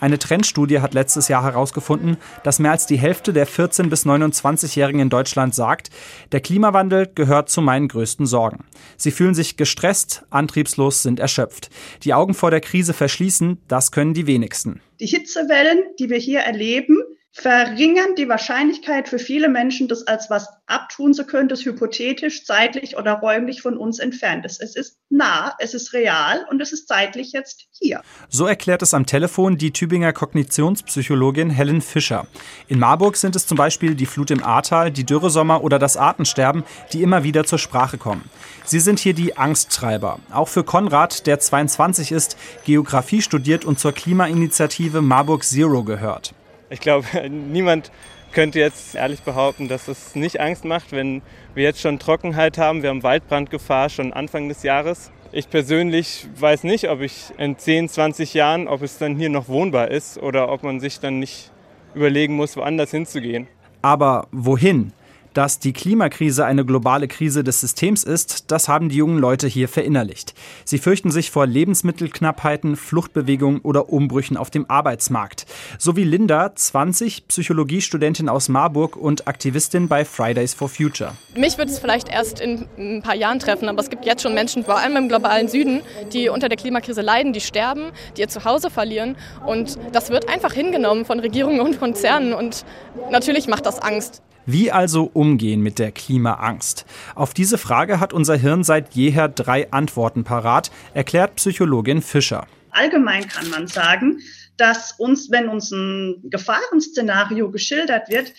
Eine 0.00 0.18
Trendstudie 0.18 0.80
hat 0.80 0.92
letztes 0.92 1.28
Jahr 1.28 1.44
herausgefunden, 1.44 2.16
dass 2.42 2.58
mehr 2.58 2.72
als 2.72 2.84
die 2.84 2.98
Hälfte 2.98 3.32
der 3.32 3.46
14- 3.46 3.88
bis 3.88 4.04
29-Jährigen 4.04 5.00
in 5.00 5.08
Deutschland 5.08 5.54
sagt, 5.54 5.90
der 6.32 6.40
Klimawandel 6.40 7.10
gehört 7.14 7.48
zu 7.48 7.62
meinen 7.62 7.88
größten 7.88 8.26
Sorgen. 8.26 8.64
Sie 8.96 9.12
fühlen 9.12 9.34
sich 9.34 9.56
gestresst, 9.56 10.24
antriebslos, 10.30 11.02
sind 11.02 11.20
erschöpft. 11.20 11.70
Die 12.02 12.12
Augen 12.12 12.34
vor 12.34 12.50
der 12.50 12.60
Krise 12.60 12.92
verschließen, 12.92 13.62
das 13.68 13.92
können 13.92 14.14
die 14.14 14.26
wenigsten. 14.26 14.82
Die 15.00 15.06
Hitzewellen, 15.06 15.78
die 15.98 16.10
wir 16.10 16.18
hier 16.18 16.40
erleben, 16.40 16.98
verringern 17.36 18.14
die 18.16 18.28
Wahrscheinlichkeit 18.28 19.08
für 19.08 19.18
viele 19.18 19.48
Menschen, 19.48 19.88
das 19.88 20.06
als 20.06 20.30
was 20.30 20.48
abtun 20.66 21.12
zu 21.14 21.26
können, 21.26 21.48
das 21.48 21.64
hypothetisch, 21.64 22.44
zeitlich 22.44 22.96
oder 22.96 23.14
räumlich 23.14 23.60
von 23.60 23.76
uns 23.76 23.98
entfernt 23.98 24.46
ist. 24.46 24.62
Es 24.62 24.76
ist 24.76 24.98
nah, 25.10 25.52
es 25.58 25.74
ist 25.74 25.92
real 25.92 26.46
und 26.48 26.62
es 26.62 26.72
ist 26.72 26.86
zeitlich 26.86 27.32
jetzt 27.32 27.66
hier. 27.72 28.02
So 28.28 28.46
erklärt 28.46 28.82
es 28.82 28.94
am 28.94 29.04
Telefon 29.04 29.58
die 29.58 29.72
Tübinger 29.72 30.12
Kognitionspsychologin 30.12 31.50
Helen 31.50 31.80
Fischer. 31.80 32.28
In 32.68 32.78
Marburg 32.78 33.16
sind 33.16 33.34
es 33.34 33.48
zum 33.48 33.58
Beispiel 33.58 33.96
die 33.96 34.06
Flut 34.06 34.30
im 34.30 34.44
Ahrtal, 34.44 34.92
die 34.92 35.04
Dürresommer 35.04 35.64
oder 35.64 35.80
das 35.80 35.96
Artensterben, 35.96 36.62
die 36.92 37.02
immer 37.02 37.24
wieder 37.24 37.44
zur 37.44 37.58
Sprache 37.58 37.98
kommen. 37.98 38.30
Sie 38.64 38.78
sind 38.78 39.00
hier 39.00 39.12
die 39.12 39.36
Angsttreiber. 39.36 40.20
Auch 40.30 40.48
für 40.48 40.62
Konrad, 40.62 41.26
der 41.26 41.40
22 41.40 42.12
ist, 42.12 42.36
Geografie 42.64 43.22
studiert 43.22 43.64
und 43.64 43.80
zur 43.80 43.90
Klimainitiative 43.90 45.02
Marburg 45.02 45.42
Zero 45.42 45.82
gehört. 45.82 46.32
Ich 46.70 46.80
glaube, 46.80 47.06
niemand 47.30 47.90
könnte 48.32 48.58
jetzt 48.58 48.96
ehrlich 48.96 49.22
behaupten, 49.22 49.68
dass 49.68 49.88
es 49.88 50.14
nicht 50.16 50.40
Angst 50.40 50.64
macht, 50.64 50.92
wenn 50.92 51.22
wir 51.54 51.62
jetzt 51.62 51.80
schon 51.80 51.98
Trockenheit 51.98 52.58
haben. 52.58 52.82
Wir 52.82 52.90
haben 52.90 53.02
Waldbrandgefahr 53.02 53.88
schon 53.88 54.12
Anfang 54.12 54.48
des 54.48 54.62
Jahres. 54.64 55.12
Ich 55.30 55.48
persönlich 55.50 56.26
weiß 56.38 56.64
nicht, 56.64 56.88
ob 56.88 57.00
ich 57.00 57.32
in 57.38 57.58
10, 57.58 57.88
20 57.88 58.34
Jahren, 58.34 58.68
ob 58.68 58.82
es 58.82 58.98
dann 58.98 59.16
hier 59.16 59.30
noch 59.30 59.48
wohnbar 59.48 59.90
ist 59.90 60.18
oder 60.18 60.48
ob 60.50 60.62
man 60.62 60.80
sich 60.80 61.00
dann 61.00 61.18
nicht 61.18 61.50
überlegen 61.94 62.34
muss, 62.34 62.56
woanders 62.56 62.90
hinzugehen. 62.90 63.46
Aber 63.82 64.26
wohin? 64.32 64.92
Dass 65.34 65.58
die 65.58 65.72
Klimakrise 65.72 66.44
eine 66.44 66.64
globale 66.64 67.08
Krise 67.08 67.42
des 67.42 67.60
Systems 67.60 68.04
ist, 68.04 68.52
das 68.52 68.68
haben 68.68 68.88
die 68.88 68.96
jungen 68.96 69.18
Leute 69.18 69.48
hier 69.48 69.68
verinnerlicht. 69.68 70.32
Sie 70.64 70.78
fürchten 70.78 71.10
sich 71.10 71.32
vor 71.32 71.44
Lebensmittelknappheiten, 71.44 72.76
Fluchtbewegungen 72.76 73.60
oder 73.60 73.92
Umbrüchen 73.92 74.36
auf 74.36 74.50
dem 74.50 74.70
Arbeitsmarkt. 74.70 75.46
So 75.76 75.96
wie 75.96 76.04
Linda, 76.04 76.54
20, 76.54 77.26
Psychologiestudentin 77.26 78.28
aus 78.28 78.48
Marburg 78.48 78.96
und 78.96 79.26
Aktivistin 79.26 79.88
bei 79.88 80.04
Fridays 80.04 80.54
for 80.54 80.68
Future. 80.68 81.16
Mich 81.36 81.58
wird 81.58 81.68
es 81.68 81.80
vielleicht 81.80 82.08
erst 82.08 82.40
in 82.40 82.68
ein 82.78 83.02
paar 83.02 83.16
Jahren 83.16 83.40
treffen, 83.40 83.68
aber 83.68 83.80
es 83.80 83.90
gibt 83.90 84.06
jetzt 84.06 84.22
schon 84.22 84.34
Menschen, 84.34 84.64
vor 84.64 84.78
allem 84.78 84.96
im 84.96 85.08
globalen 85.08 85.48
Süden, 85.48 85.80
die 86.12 86.28
unter 86.28 86.48
der 86.48 86.56
Klimakrise 86.56 87.00
leiden, 87.00 87.32
die 87.32 87.40
sterben, 87.40 87.90
die 88.16 88.20
ihr 88.20 88.28
Zuhause 88.28 88.70
verlieren. 88.70 89.16
Und 89.44 89.80
das 89.90 90.10
wird 90.10 90.28
einfach 90.28 90.52
hingenommen 90.52 91.04
von 91.04 91.18
Regierungen 91.18 91.60
und 91.60 91.80
Konzernen. 91.80 92.34
Und 92.34 92.64
natürlich 93.10 93.48
macht 93.48 93.66
das 93.66 93.80
Angst. 93.80 94.22
Wie 94.46 94.70
also 94.70 95.10
umgehen 95.12 95.62
mit 95.62 95.78
der 95.78 95.90
Klimaangst? 95.90 96.84
Auf 97.14 97.32
diese 97.32 97.56
Frage 97.56 97.98
hat 98.00 98.12
unser 98.12 98.36
Hirn 98.36 98.62
seit 98.62 98.94
jeher 98.94 99.28
drei 99.28 99.70
Antworten 99.72 100.24
parat, 100.24 100.70
erklärt 100.92 101.36
Psychologin 101.36 102.02
Fischer. 102.02 102.46
Allgemein 102.70 103.26
kann 103.26 103.48
man 103.48 103.68
sagen, 103.68 104.18
dass 104.56 104.92
uns, 104.92 105.30
wenn 105.30 105.48
uns 105.48 105.70
ein 105.70 106.22
Gefahrenszenario 106.24 107.50
geschildert 107.50 108.08
wird, 108.08 108.32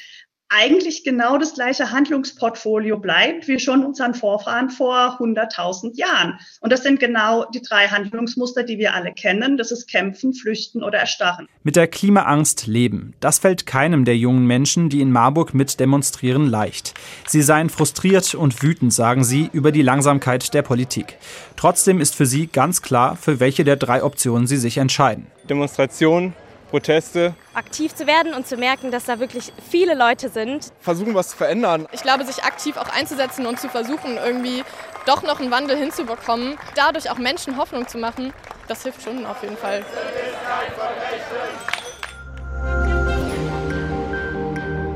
eigentlich 0.50 1.04
genau 1.04 1.38
das 1.38 1.56
gleiche 1.56 1.92
Handlungsportfolio 1.92 2.98
bleibt 2.98 3.48
wie 3.48 3.60
schon 3.60 3.84
unseren 3.84 4.14
Vorfahren 4.14 4.70
vor 4.70 5.18
100.000 5.20 5.98
Jahren. 5.98 6.40
Und 6.62 6.72
das 6.72 6.84
sind 6.84 7.00
genau 7.00 7.46
die 7.46 7.62
drei 7.62 7.88
Handlungsmuster, 7.88 8.64
die 8.64 8.78
wir 8.78 8.94
alle 8.94 9.12
kennen. 9.12 9.58
Das 9.58 9.72
ist 9.72 9.88
Kämpfen, 9.90 10.34
Flüchten 10.34 10.84
oder 10.84 11.00
Erstarren. 11.00 11.48
Mit 11.64 11.76
der 11.76 11.88
Klimaangst 11.88 12.68
leben. 12.68 13.16
Das 13.20 13.40
fällt 13.40 13.66
keinem 13.66 14.06
der 14.06 14.18
jungen 14.18 14.46
Menschen, 14.46 14.90
die 14.90 15.02
in 15.02 15.12
Marburg 15.12 15.54
mit 15.54 15.80
demonstrieren, 15.80 16.48
leicht. 16.48 16.94
Sie 17.28 17.42
seien 17.42 17.70
frustriert 17.70 18.36
und 18.36 18.62
wütend, 18.62 18.94
sagen 18.94 19.24
sie, 19.24 19.50
über 19.52 19.72
die 19.72 19.82
Langsamkeit 19.82 20.54
der 20.54 20.62
Politik. 20.62 21.18
Trotzdem 21.56 22.00
ist 22.00 22.16
für 22.16 22.26
sie 22.26 22.48
ganz 22.48 22.82
klar, 22.82 23.16
für 23.16 23.40
welche 23.40 23.64
der 23.64 23.78
drei 23.78 24.04
Optionen 24.04 24.46
sie 24.46 24.58
sich 24.58 24.78
entscheiden. 24.78 25.28
Demonstration, 25.50 26.34
Proteste. 26.76 27.34
Aktiv 27.54 27.96
zu 27.96 28.06
werden 28.06 28.34
und 28.34 28.46
zu 28.46 28.58
merken, 28.58 28.92
dass 28.92 29.06
da 29.06 29.18
wirklich 29.22 29.54
viele 29.72 29.96
Leute 29.96 30.28
sind. 30.28 30.74
Versuchen, 30.82 31.16
was 31.16 31.30
zu 31.30 31.38
verändern. 31.38 31.88
Ich 31.94 32.02
glaube, 32.02 32.26
sich 32.26 32.44
aktiv 32.44 32.76
auch 32.76 32.90
einzusetzen 32.90 33.46
und 33.46 33.62
zu 33.62 33.70
versuchen, 33.70 34.18
irgendwie 34.18 34.62
doch 35.06 35.24
noch 35.24 35.40
einen 35.40 35.52
Wandel 35.52 35.78
hinzubekommen, 35.78 36.58
dadurch 36.76 37.10
auch 37.10 37.18
Menschen 37.18 37.56
Hoffnung 37.56 37.88
zu 37.88 37.98
machen, 37.98 38.34
das 38.68 38.84
hilft 38.84 39.04
schon 39.04 39.26
auf 39.26 39.42
jeden 39.42 39.56
Fall. 39.56 39.86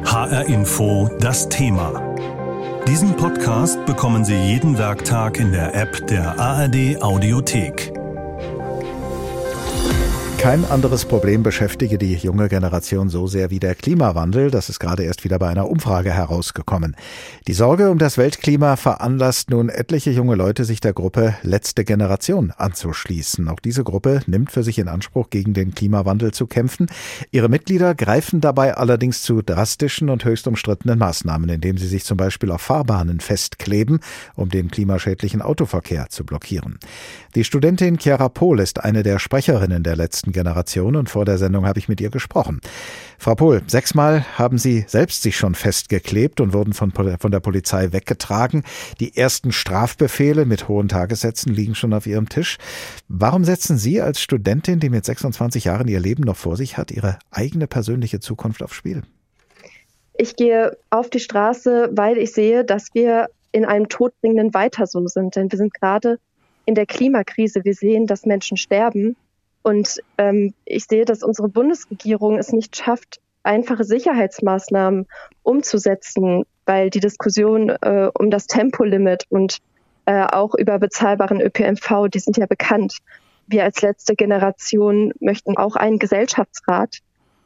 HR 0.04 0.46
Info 0.48 1.10
das 1.22 1.48
Thema. 1.48 2.14
Diesen 2.90 3.16
Podcast 3.16 3.86
bekommen 3.86 4.26
Sie 4.26 4.36
jeden 4.36 4.78
Werktag 4.78 5.40
in 5.40 5.54
der 5.54 5.74
App 5.74 6.06
der 6.08 6.38
ARD 6.38 7.02
Audiothek. 7.02 7.99
Kein 10.40 10.64
anderes 10.64 11.04
Problem 11.04 11.44
beschäftige 11.44 11.98
die 11.98 12.14
junge 12.14 12.48
Generation 12.48 13.10
so 13.10 13.28
sehr 13.28 13.50
wie 13.50 13.60
der 13.60 13.76
Klimawandel. 13.76 14.52
Das 14.52 14.70
ist 14.70 14.80
gerade 14.80 15.04
erst 15.04 15.26
wieder 15.26 15.38
bei 15.38 15.50
einer 15.50 15.70
Umfrage 15.70 16.14
herausgekommen. 16.14 16.96
Die 17.46 17.54
Sorge 17.54 17.92
um 17.92 17.98
das 17.98 18.18
Weltklima 18.18 18.78
veranlasst 18.78 19.50
nun 19.50 19.68
etliche 19.68 20.12
junge 20.12 20.36
Leute, 20.36 20.64
sich 20.64 20.80
der 20.80 20.94
Gruppe 20.94 21.36
Letzte 21.44 21.84
Generation 21.84 22.54
anzuschließen. 22.56 23.50
Auch 23.50 23.60
diese 23.60 23.84
Gruppe 23.84 24.22
nimmt 24.28 24.50
für 24.50 24.64
sich 24.64 24.80
in 24.80 24.88
Anspruch, 24.88 25.30
gegen 25.30 25.54
den 25.54 25.76
Klimawandel 25.76 26.32
zu 26.32 26.48
kämpfen. 26.48 26.88
Ihre 27.32 27.50
Mitglieder 27.50 27.94
greifen 27.94 28.40
dabei 28.40 28.78
allerdings 28.78 29.24
zu 29.24 29.42
drastischen 29.42 30.10
und 30.10 30.24
höchst 30.24 30.48
umstrittenen 30.48 31.00
Maßnahmen, 31.00 31.50
indem 31.50 31.78
sie 31.78 31.88
sich 31.88 32.06
zum 32.06 32.16
Beispiel 32.16 32.52
auf 32.52 32.62
Fahrbahnen 32.62 33.20
festkleben, 33.20 34.00
um 34.36 34.48
den 34.48 34.72
klimaschädlichen 34.72 35.42
Autoverkehr 35.42 36.08
zu 36.10 36.24
blockieren. 36.24 36.80
Die 37.36 37.44
Studentin 37.44 38.00
Chiara 38.00 38.30
Pohl 38.30 38.62
ist 38.62 38.82
eine 38.82 39.04
der 39.04 39.20
Sprecherinnen 39.20 39.84
der 39.84 39.98
Letzten 39.98 40.29
Generation 40.32 40.96
und 40.96 41.10
vor 41.10 41.26
der 41.26 41.38
Sendung 41.38 41.66
habe 41.66 41.80
ich 41.80 41.90
mit 41.90 42.02
ihr 42.02 42.10
gesprochen. 42.10 42.62
Frau 43.18 43.36
Pohl, 43.36 43.62
sechsmal 43.68 44.26
haben 44.38 44.58
Sie 44.58 44.86
selbst 44.88 45.22
sich 45.22 45.38
schon 45.38 45.56
festgeklebt 45.56 46.42
und 46.42 46.54
wurden 46.54 46.74
von, 46.74 46.92
von 46.92 47.32
der 47.32 47.40
Polizei 47.40 47.92
weggetragen. 47.92 48.64
Die 49.00 49.18
ersten 49.18 49.52
Strafbefehle 49.52 50.46
mit 50.46 50.68
hohen 50.68 50.88
Tagessätzen 50.88 51.54
liegen 51.54 51.76
schon 51.76 51.94
auf 51.94 52.08
Ihrem 52.08 52.30
Tisch. 52.30 52.58
Warum 53.08 53.44
setzen 53.44 53.78
Sie 53.78 54.02
als 54.02 54.22
Studentin, 54.22 54.80
die 54.80 54.90
mit 54.90 55.06
26 55.06 55.66
Jahren 55.66 55.88
ihr 55.88 56.00
Leben 56.00 56.24
noch 56.24 56.38
vor 56.38 56.56
sich 56.56 56.78
hat, 56.78 56.92
Ihre 56.92 57.20
eigene 57.32 57.68
persönliche 57.68 58.20
Zukunft 58.20 58.64
aufs 58.64 58.76
Spiel? 58.76 59.04
Ich 60.22 60.36
gehe 60.36 60.78
auf 60.90 61.10
die 61.10 61.22
Straße, 61.22 61.92
weil 61.94 62.18
ich 62.18 62.34
sehe, 62.34 62.66
dass 62.66 62.88
wir 62.94 63.30
in 63.52 63.66
einem 63.66 63.88
todbringenden 63.88 64.54
Weiter 64.54 64.86
so 64.86 65.08
sind. 65.08 65.36
Denn 65.36 65.52
wir 65.52 65.58
sind 65.58 65.74
gerade 65.74 66.20
in 66.66 66.76
der 66.76 66.86
Klimakrise. 66.86 67.64
Wir 67.64 67.74
sehen, 67.74 68.06
dass 68.06 68.26
Menschen 68.26 68.58
sterben. 68.58 69.16
Und 69.62 70.00
ähm, 70.18 70.54
ich 70.66 70.86
sehe, 70.86 71.06
dass 71.06 71.24
unsere 71.24 71.50
Bundesregierung 71.50 72.38
es 72.38 72.52
nicht 72.52 72.76
schafft, 72.78 73.20
einfache 73.44 73.84
Sicherheitsmaßnahmen 73.84 75.08
umzusetzen, 75.44 76.44
weil 76.66 76.90
die 76.90 77.00
Diskussion 77.00 77.70
äh, 77.70 78.10
um 78.18 78.30
das 78.30 78.48
Tempolimit 78.48 79.26
und 79.30 79.58
äh, 80.06 80.26
auch 80.26 80.56
über 80.56 80.80
bezahlbaren 80.80 81.42
ÖPNV, 81.42 82.08
die 82.12 82.20
sind 82.20 82.38
ja 82.38 82.46
bekannt. 82.46 82.98
Wir 83.48 83.64
als 83.64 83.82
letzte 83.82 84.16
Generation 84.16 85.12
möchten 85.20 85.58
auch 85.58 85.76
einen 85.76 86.00
Gesellschaftsrat, 86.00 87.00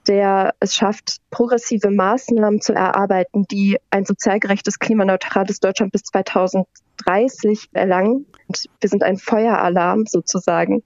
der 0.08 0.54
es 0.60 0.76
schafft, 0.76 1.18
progressive 1.32 1.90
Maßnahmen 1.90 2.62
zu 2.62 2.74
erarbeiten, 2.74 3.46
die 3.50 3.78
ein 3.90 4.06
sozial 4.06 4.40
gerechtes, 4.40 4.80
klimaneutrales 4.80 5.60
Deutschland 5.60 5.94
bis 5.94 6.04
2030 6.04 7.70
erlangen. 7.72 8.26
Und 8.48 8.70
wir 8.82 8.90
sind 8.90 9.04
ein 9.04 9.18
Feueralarm 9.18 10.06
sozusagen, 10.06 10.84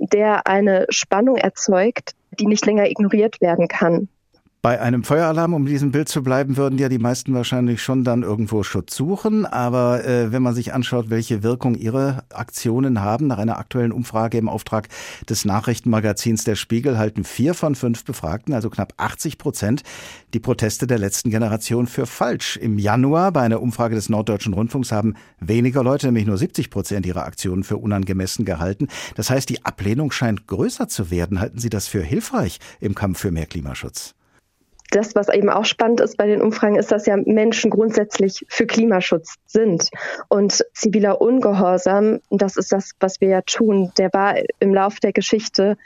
der 0.00 0.46
eine 0.46 0.86
Spannung 0.88 1.36
erzeugt, 1.36 2.14
die 2.38 2.46
nicht 2.46 2.64
länger 2.66 2.88
ignoriert 2.88 3.40
werden 3.40 3.68
kann. 3.68 4.08
Bei 4.62 4.78
einem 4.78 5.04
Feueralarm, 5.04 5.54
um 5.54 5.64
diesem 5.64 5.90
Bild 5.90 6.10
zu 6.10 6.22
bleiben, 6.22 6.58
würden 6.58 6.78
ja 6.78 6.90
die 6.90 6.98
meisten 6.98 7.32
wahrscheinlich 7.32 7.82
schon 7.82 8.04
dann 8.04 8.22
irgendwo 8.22 8.62
Schutz 8.62 8.94
suchen. 8.94 9.46
Aber 9.46 10.04
äh, 10.04 10.32
wenn 10.32 10.42
man 10.42 10.54
sich 10.54 10.74
anschaut, 10.74 11.08
welche 11.08 11.42
Wirkung 11.42 11.76
ihre 11.76 12.24
Aktionen 12.28 13.00
haben, 13.00 13.26
nach 13.26 13.38
einer 13.38 13.56
aktuellen 13.56 13.90
Umfrage 13.90 14.36
im 14.36 14.50
Auftrag 14.50 14.88
des 15.26 15.46
Nachrichtenmagazins 15.46 16.44
Der 16.44 16.56
Spiegel 16.56 16.98
halten 16.98 17.24
vier 17.24 17.54
von 17.54 17.74
fünf 17.74 18.04
Befragten, 18.04 18.52
also 18.52 18.68
knapp 18.68 18.92
80 18.98 19.38
Prozent, 19.38 19.82
die 20.34 20.40
Proteste 20.40 20.86
der 20.86 20.98
letzten 20.98 21.30
Generation 21.30 21.86
für 21.86 22.04
falsch. 22.04 22.58
Im 22.58 22.78
Januar 22.78 23.32
bei 23.32 23.40
einer 23.40 23.62
Umfrage 23.62 23.94
des 23.94 24.10
Norddeutschen 24.10 24.52
Rundfunks 24.52 24.92
haben 24.92 25.14
weniger 25.40 25.82
Leute, 25.82 26.04
nämlich 26.04 26.26
nur 26.26 26.36
70 26.36 26.68
Prozent, 26.68 27.06
ihre 27.06 27.22
Aktionen 27.22 27.64
für 27.64 27.78
unangemessen 27.78 28.44
gehalten. 28.44 28.88
Das 29.14 29.30
heißt, 29.30 29.48
die 29.48 29.64
Ablehnung 29.64 30.10
scheint 30.12 30.46
größer 30.46 30.86
zu 30.86 31.10
werden. 31.10 31.40
Halten 31.40 31.58
Sie 31.58 31.70
das 31.70 31.88
für 31.88 32.02
hilfreich 32.02 32.58
im 32.78 32.94
Kampf 32.94 33.20
für 33.20 33.30
mehr 33.30 33.46
Klimaschutz? 33.46 34.14
Das, 34.90 35.14
was 35.14 35.28
eben 35.28 35.48
auch 35.48 35.64
spannend 35.64 36.00
ist 36.00 36.16
bei 36.16 36.26
den 36.26 36.42
Umfragen, 36.42 36.76
ist, 36.76 36.92
dass 36.92 37.06
ja 37.06 37.16
Menschen 37.16 37.70
grundsätzlich 37.70 38.44
für 38.48 38.66
Klimaschutz 38.66 39.36
sind. 39.46 39.88
Und 40.28 40.64
ziviler 40.74 41.20
Ungehorsam, 41.20 42.20
das 42.30 42.56
ist 42.56 42.72
das, 42.72 42.92
was 43.00 43.20
wir 43.20 43.28
ja 43.28 43.42
tun, 43.42 43.92
der 43.98 44.12
war 44.12 44.34
im 44.58 44.74
Lauf 44.74 45.00
der 45.00 45.12
Geschichte 45.12 45.76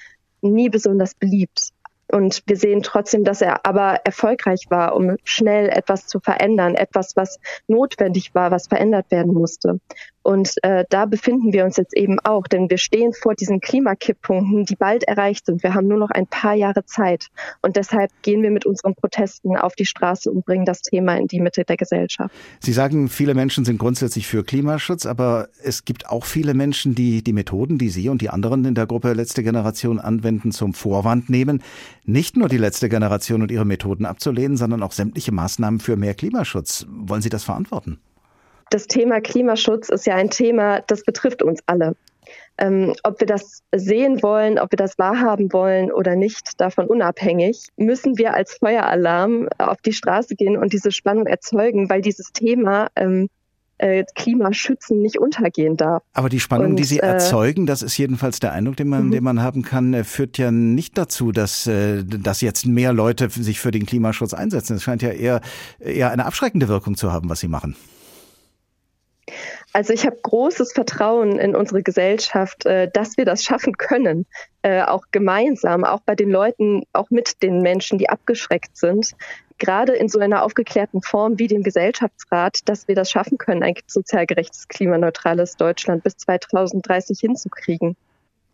nie 0.41 0.69
besonders 0.69 1.15
beliebt. 1.15 1.71
Und 2.09 2.43
wir 2.47 2.57
sehen 2.57 2.83
trotzdem, 2.83 3.25
dass 3.25 3.41
er 3.41 3.65
aber 3.65 4.01
erfolgreich 4.05 4.67
war, 4.69 4.95
um 4.95 5.17
schnell 5.25 5.69
etwas 5.69 6.07
zu 6.07 6.21
verändern, 6.21 6.75
etwas, 6.75 7.17
was 7.17 7.41
notwendig 7.67 8.35
war, 8.35 8.51
was 8.51 8.67
verändert 8.67 9.11
werden 9.11 9.33
musste. 9.33 9.81
Und 10.25 10.55
äh, 10.63 10.85
da 10.89 11.05
befinden 11.05 11.53
wir 11.53 11.67
uns 11.67 11.77
jetzt 11.77 11.95
eben 11.95 12.19
auch, 12.21 12.47
denn 12.47 12.71
wir 12.71 12.79
stehen 12.79 13.13
vor 13.13 13.35
diesen 13.35 13.61
Klimakipppunkten, 13.61 14.65
die 14.65 14.75
bald 14.75 15.05
erreicht 15.05 15.45
sind. 15.45 15.63
Wir 15.63 15.75
haben 15.75 15.87
nur 15.87 15.99
noch 15.99 16.11
ein 16.11 16.27
paar 16.27 16.55
Jahre 16.55 16.87
Zeit. 16.87 17.29
Und 17.61 17.77
deshalb 17.77 18.11
gehen 18.23 18.43
wir 18.43 18.51
mit 18.51 18.65
unseren 18.65 18.95
Protesten 18.95 19.57
auf 19.57 19.75
die 19.75 19.85
Straße 19.85 20.31
und 20.31 20.47
bringen 20.47 20.65
das 20.65 20.81
Thema 20.81 21.17
in 21.19 21.29
die 21.29 21.41
Mitte 21.41 21.65
der 21.65 21.77
Gesellschaft. 21.77 22.35
Sie 22.61 22.73
sagen, 22.73 23.09
viele 23.11 23.35
Menschen 23.35 23.67
sind 23.67 23.77
grundsätzlich 23.77 24.27
für 24.27 24.45
Klimaschutz, 24.45 25.05
aber 25.05 25.49
es 25.63 25.85
gibt 25.85 26.09
auch 26.09 26.25
viele 26.25 26.55
Menschen, 26.55 26.95
die 26.95 27.23
die 27.23 27.35
Methoden, 27.35 27.77
die 27.77 27.91
Sie 27.91 28.09
und 28.09 28.23
die 28.23 28.31
anderen 28.31 28.65
in 28.65 28.75
der 28.75 28.87
Gruppe 28.87 29.13
Letzte 29.13 29.43
Generation 29.43 30.01
anwenden, 30.01 30.53
zum 30.53 30.73
Vorwand 30.73 31.29
nehmen, 31.29 31.63
nicht 32.07 32.39
nur 32.39 32.49
die 32.49 32.57
letzte 32.57 32.89
Generation 32.89 33.43
und 33.43 33.51
ihre 33.51 33.67
Methoden 33.67 34.07
abzulehnen, 34.07 34.57
sondern 34.57 34.83
auch 34.83 34.93
sämtliche 34.93 35.33
Maßnahmen 35.33 35.81
für 35.81 35.97
mehr 35.97 36.15
Klimaschutz. 36.15 36.87
Wollen 36.89 37.21
Sie 37.21 37.29
das 37.29 37.45
verantworten? 37.45 37.99
Das 38.75 38.89
Thema 38.89 39.21
Klimaschutz 39.21 39.89
ist 39.89 40.05
ja 40.05 40.17
ein 40.17 40.31
Thema, 40.31 40.81
das 40.89 41.05
betrifft 41.05 41.45
uns 41.45 41.61
alle. 41.67 41.95
Ähm, 42.59 42.93
ob 43.05 43.21
wir 43.21 43.27
das 43.29 43.63
sehen 43.73 44.21
wollen, 44.21 44.59
ob 44.59 44.73
wir 44.73 44.77
das 44.77 44.99
wahrhaben 44.99 45.53
wollen 45.53 45.93
oder 45.93 46.17
nicht, 46.17 46.61
davon 46.61 46.89
unabhängig, 46.89 47.69
müssen 47.77 48.19
wir 48.19 48.35
als 48.35 48.55
Feueralarm 48.55 49.49
auf 49.59 49.81
die 49.83 49.93
Straße 49.93 50.35
gehen 50.35 50.57
und 50.57 50.73
diese 50.73 50.91
Spannung 50.91 51.27
erzeugen, 51.27 51.89
weil 51.89 52.01
dieses 52.01 52.33
Thema 52.33 52.89
ähm, 52.97 53.29
äh, 53.79 54.05
Klimaschützen 54.17 55.01
nicht 55.01 55.21
untergehen 55.21 55.77
darf. 55.77 56.03
Aber 56.13 56.29
die 56.29 56.41
Spannung, 56.41 56.71
und, 56.71 56.77
die 56.77 56.85
Sie 56.85 56.99
äh, 56.99 57.07
erzeugen, 57.07 57.67
das 57.67 57.83
ist 57.83 57.97
jedenfalls 57.97 58.41
der 58.41 58.53
Eindruck, 58.53 58.77
den 58.77 58.89
man, 58.89 59.07
mhm. 59.07 59.11
den 59.13 59.23
man 59.23 59.41
haben 59.41 59.63
kann, 59.63 59.95
äh, 59.95 60.03
führt 60.03 60.37
ja 60.37 60.51
nicht 60.51 60.99
dazu, 60.99 61.31
dass, 61.31 61.69
äh, 61.69 62.03
dass 62.05 62.41
jetzt 62.41 62.67
mehr 62.67 62.93
Leute 62.93 63.31
sich 63.31 63.61
für 63.61 63.71
den 63.71 63.87
Klimaschutz 63.87 64.35
einsetzen. 64.35 64.77
Es 64.77 64.83
scheint 64.83 65.03
ja 65.03 65.11
eher, 65.11 65.41
eher 65.79 66.11
eine 66.11 66.27
abschreckende 66.27 66.67
Wirkung 66.67 66.97
zu 66.97 67.13
haben, 67.13 67.29
was 67.29 67.39
Sie 67.39 67.49
machen. 67.49 67.77
Also 69.73 69.93
ich 69.93 70.07
habe 70.07 70.17
großes 70.23 70.73
Vertrauen 70.73 71.39
in 71.39 71.57
unsere 71.57 71.83
Gesellschaft, 71.83 72.67
äh, 72.67 72.89
dass 72.93 73.17
wir 73.17 73.25
das 73.25 73.43
schaffen 73.43 73.77
können, 73.77 74.27
äh, 74.63 74.83
auch 74.83 75.07
gemeinsam, 75.11 75.85
auch 75.85 76.01
bei 76.01 76.15
den 76.15 76.31
Leuten, 76.31 76.83
auch 76.93 77.11
mit 77.11 77.43
den 77.43 77.61
Menschen, 77.61 77.99
die 77.99 78.09
abgeschreckt 78.09 78.77
sind, 78.77 79.15
gerade 79.59 79.93
in 79.93 80.09
so 80.09 80.19
einer 80.19 80.43
aufgeklärten 80.43 81.03
Form 81.03 81.39
wie 81.39 81.49
dem 81.49 81.63
Gesellschaftsrat, 81.63 82.69
dass 82.69 82.89
wir 82.89 82.95
das 82.95 83.11
schaffen 83.11 83.39
können, 83.39 83.63
ein 83.63 83.75
sozial 83.87 84.27
gerechtes, 84.27 84.69
klimaneutrales 84.69 85.57
Deutschland 85.57 86.03
bis 86.03 86.17
2030 86.17 87.19
hinzukriegen. 87.21 87.97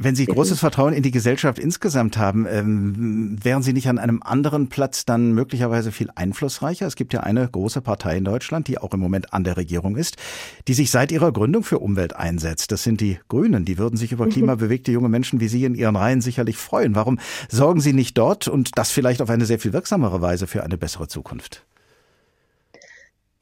Wenn 0.03 0.15
Sie 0.15 0.25
großes 0.25 0.61
Vertrauen 0.61 0.95
in 0.95 1.03
die 1.03 1.11
Gesellschaft 1.11 1.59
insgesamt 1.59 2.17
haben, 2.17 2.47
ähm, 2.49 3.37
wären 3.43 3.63
Sie 3.63 3.75
nicht 3.75 3.87
an 3.87 3.99
einem 3.99 4.23
anderen 4.23 4.71
Platz 4.71 5.05
dann 5.05 5.33
möglicherweise 5.35 5.93
viel 5.93 6.09
einflussreicher? 6.15 6.87
Es 6.87 6.97
gibt 6.97 7.13
ja 7.13 7.21
eine 7.21 7.47
große 7.47 7.83
Partei 7.83 8.17
in 8.17 8.25
Deutschland, 8.25 8.67
die 8.69 8.79
auch 8.79 8.95
im 8.95 9.01
Moment 9.01 9.35
an 9.35 9.45
der 9.45 9.59
Regierung 9.59 9.97
ist, 9.97 10.17
die 10.69 10.73
sich 10.73 10.91
seit 10.91 11.13
ihrer 11.13 11.33
Gründung 11.33 11.65
für 11.65 11.81
Umwelt 11.81 12.17
einsetzt. 12.17 12.73
Das 12.73 12.83
sind 12.83 13.03
die 13.03 13.19
Grünen. 13.29 13.67
Die 13.67 13.77
würden 13.77 13.99
sich 13.99 14.11
über 14.13 14.25
mhm. 14.25 14.31
klimabewegte 14.31 14.91
junge 14.91 15.11
Menschen 15.11 15.39
wie 15.39 15.49
Sie 15.49 15.67
in 15.67 15.75
ihren 15.75 15.97
Reihen 15.97 16.23
sicherlich 16.23 16.57
freuen. 16.57 16.95
Warum 16.95 17.19
sorgen 17.51 17.83
Sie 17.83 17.93
nicht 17.93 18.17
dort 18.17 18.49
und 18.49 18.79
das 18.79 18.91
vielleicht 18.93 19.21
auf 19.21 19.29
eine 19.29 19.45
sehr 19.45 19.59
viel 19.59 19.75
wirksamere 19.75 20.23
Weise 20.23 20.47
für 20.47 20.65
eine 20.65 20.79
bessere 20.79 21.09
Zukunft? 21.09 21.67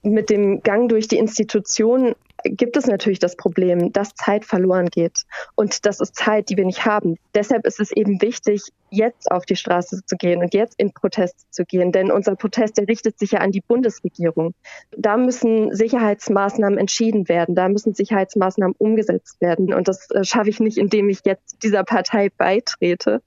mit 0.03 0.31
dem 0.31 0.63
Gang 0.63 0.89
durch 0.89 1.09
die 1.09 1.19
Institutionen 1.19 2.15
gibt 2.45 2.77
es 2.77 2.87
natürlich 2.87 3.19
das 3.19 3.37
Problem, 3.37 3.93
dass 3.93 4.15
Zeit 4.15 4.45
verloren 4.45 4.87
geht. 4.87 5.25
Und 5.55 5.87
das 5.87 6.01
ist 6.01 6.15
Zeit, 6.15 6.49
die 6.49 6.57
wir 6.57 6.65
nicht 6.65 6.85
haben. 6.85 7.17
Deshalb 7.35 7.67
ist 7.67 7.81
es 7.81 7.91
eben 7.93 8.21
wichtig, 8.23 8.63
jetzt 8.91 9.31
auf 9.31 9.45
die 9.45 9.57
Straße 9.57 10.01
zu 10.05 10.17
gehen 10.17 10.41
und 10.41 10.55
jetzt 10.55 10.79
in 10.79 10.93
Protest 10.93 11.53
zu 11.53 11.65
gehen. 11.65 11.93
Denn 11.93 12.11
unser 12.11 12.37
Protest, 12.37 12.79
der 12.79 12.89
richtet 12.89 13.19
sich 13.19 13.33
ja 13.33 13.41
an 13.41 13.51
die 13.51 13.61
Bundesregierung. 13.61 14.55
Da 14.97 15.17
müssen 15.17 15.75
Sicherheitsmaßnahmen 15.75 16.79
entschieden 16.79 17.29
werden. 17.29 17.55
Da 17.55 17.69
müssen 17.69 17.95
Sicherheitsmaßnahmen 17.95 18.77
umgesetzt 18.79 19.41
werden. 19.41 19.75
Und 19.75 19.89
das 19.89 20.11
äh, 20.11 20.25
schaffe 20.25 20.51
ich 20.51 20.61
nicht, 20.61 20.79
indem 20.79 21.09
ich 21.09 21.21
jetzt 21.25 21.63
dieser 21.63 21.85
Partei 21.85 22.31
beitrete. 22.37 23.21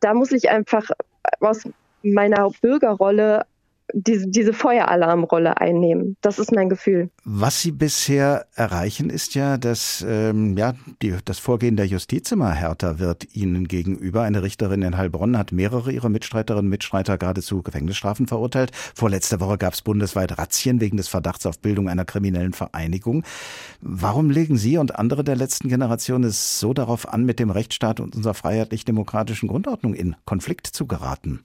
Da 0.00 0.12
muss 0.12 0.32
ich 0.32 0.50
einfach 0.50 0.90
aus 1.40 1.62
meiner 2.02 2.50
Bürgerrolle 2.60 3.46
diese, 3.92 4.28
diese 4.28 4.52
Feueralarmrolle 4.52 5.58
einnehmen. 5.58 6.16
Das 6.20 6.38
ist 6.38 6.52
mein 6.52 6.68
Gefühl. 6.68 7.10
Was 7.24 7.62
Sie 7.62 7.72
bisher 7.72 8.46
erreichen, 8.54 9.10
ist 9.10 9.34
ja, 9.34 9.58
dass 9.58 10.04
ähm, 10.06 10.56
ja, 10.56 10.74
die, 11.02 11.14
das 11.24 11.38
Vorgehen 11.38 11.76
der 11.76 11.86
Justiz 11.86 12.30
immer 12.32 12.52
härter 12.52 12.98
wird 12.98 13.34
Ihnen 13.34 13.68
gegenüber. 13.68 14.22
Eine 14.22 14.42
Richterin 14.42 14.82
in 14.82 14.96
Heilbronn 14.96 15.38
hat 15.38 15.52
mehrere 15.52 15.92
ihrer 15.92 16.08
Mitstreiterinnen 16.08 16.66
und 16.66 16.70
Mitstreiter 16.70 17.18
geradezu 17.18 17.62
Gefängnisstrafen 17.62 18.26
verurteilt. 18.26 18.72
Vorletzte 18.94 19.40
Woche 19.40 19.58
gab 19.58 19.74
es 19.74 19.82
bundesweit 19.82 20.38
Razzien 20.38 20.80
wegen 20.80 20.96
des 20.96 21.08
Verdachts 21.08 21.46
auf 21.46 21.58
Bildung 21.58 21.88
einer 21.88 22.04
kriminellen 22.04 22.52
Vereinigung. 22.52 23.24
Warum 23.80 24.30
legen 24.30 24.56
Sie 24.56 24.78
und 24.78 24.96
andere 24.96 25.24
der 25.24 25.36
letzten 25.36 25.68
Generation 25.68 26.24
es 26.24 26.60
so 26.60 26.74
darauf 26.74 27.12
an, 27.12 27.24
mit 27.24 27.38
dem 27.38 27.50
Rechtsstaat 27.50 28.00
und 28.00 28.16
unserer 28.16 28.34
freiheitlich-demokratischen 28.34 29.48
Grundordnung 29.48 29.94
in 29.94 30.16
Konflikt 30.24 30.66
zu 30.66 30.86
geraten? 30.86 31.40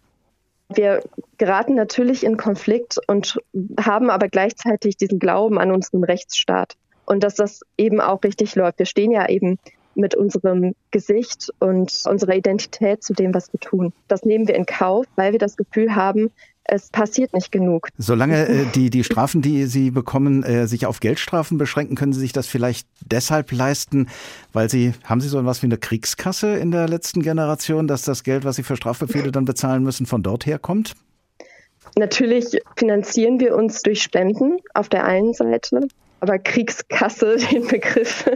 Wir 0.73 1.01
geraten 1.37 1.75
natürlich 1.75 2.23
in 2.23 2.37
Konflikt 2.37 2.99
und 3.07 3.37
haben 3.79 4.09
aber 4.09 4.27
gleichzeitig 4.27 4.97
diesen 4.97 5.19
Glauben 5.19 5.59
an 5.59 5.71
unseren 5.71 6.03
Rechtsstaat 6.03 6.75
und 7.05 7.23
dass 7.23 7.35
das 7.35 7.61
eben 7.77 7.99
auch 7.99 8.23
richtig 8.23 8.55
läuft. 8.55 8.79
Wir 8.79 8.85
stehen 8.85 9.11
ja 9.11 9.27
eben 9.27 9.59
mit 9.95 10.15
unserem 10.15 10.73
Gesicht 10.91 11.49
und 11.59 12.03
unserer 12.07 12.35
Identität 12.35 13.03
zu 13.03 13.13
dem, 13.13 13.33
was 13.33 13.51
wir 13.51 13.59
tun. 13.59 13.93
Das 14.07 14.23
nehmen 14.23 14.47
wir 14.47 14.55
in 14.55 14.65
Kauf, 14.65 15.05
weil 15.15 15.33
wir 15.33 15.39
das 15.39 15.57
Gefühl 15.57 15.95
haben, 15.95 16.31
es 16.63 16.89
passiert 16.89 17.33
nicht 17.33 17.51
genug. 17.51 17.89
Solange 17.97 18.47
äh, 18.47 18.65
die, 18.73 18.89
die 18.89 19.03
Strafen, 19.03 19.41
die 19.41 19.65
Sie 19.65 19.91
bekommen, 19.91 20.43
äh, 20.43 20.67
sich 20.67 20.85
auf 20.85 20.99
Geldstrafen 20.99 21.57
beschränken, 21.57 21.95
können 21.95 22.13
Sie 22.13 22.19
sich 22.19 22.33
das 22.33 22.47
vielleicht 22.47 22.87
deshalb 23.01 23.51
leisten, 23.51 24.07
weil 24.53 24.69
Sie, 24.69 24.93
haben 25.03 25.21
Sie 25.21 25.27
so 25.27 25.39
etwas 25.39 25.61
wie 25.61 25.67
eine 25.67 25.77
Kriegskasse 25.77 26.57
in 26.57 26.71
der 26.71 26.87
letzten 26.87 27.21
Generation, 27.21 27.87
dass 27.87 28.03
das 28.03 28.23
Geld, 28.23 28.45
was 28.45 28.55
Sie 28.55 28.63
für 28.63 28.75
Strafbefehle 28.75 29.31
dann 29.31 29.45
bezahlen 29.45 29.83
müssen, 29.83 30.05
von 30.05 30.23
dort 30.23 30.45
herkommt? 30.45 30.93
Natürlich 31.97 32.57
finanzieren 32.77 33.39
wir 33.39 33.55
uns 33.55 33.81
durch 33.81 34.01
Spenden 34.01 34.59
auf 34.73 34.87
der 34.87 35.05
einen 35.05 35.33
Seite. 35.33 35.87
Aber 36.21 36.37
Kriegskasse, 36.37 37.37
den 37.51 37.67
Begriff. 37.67 38.29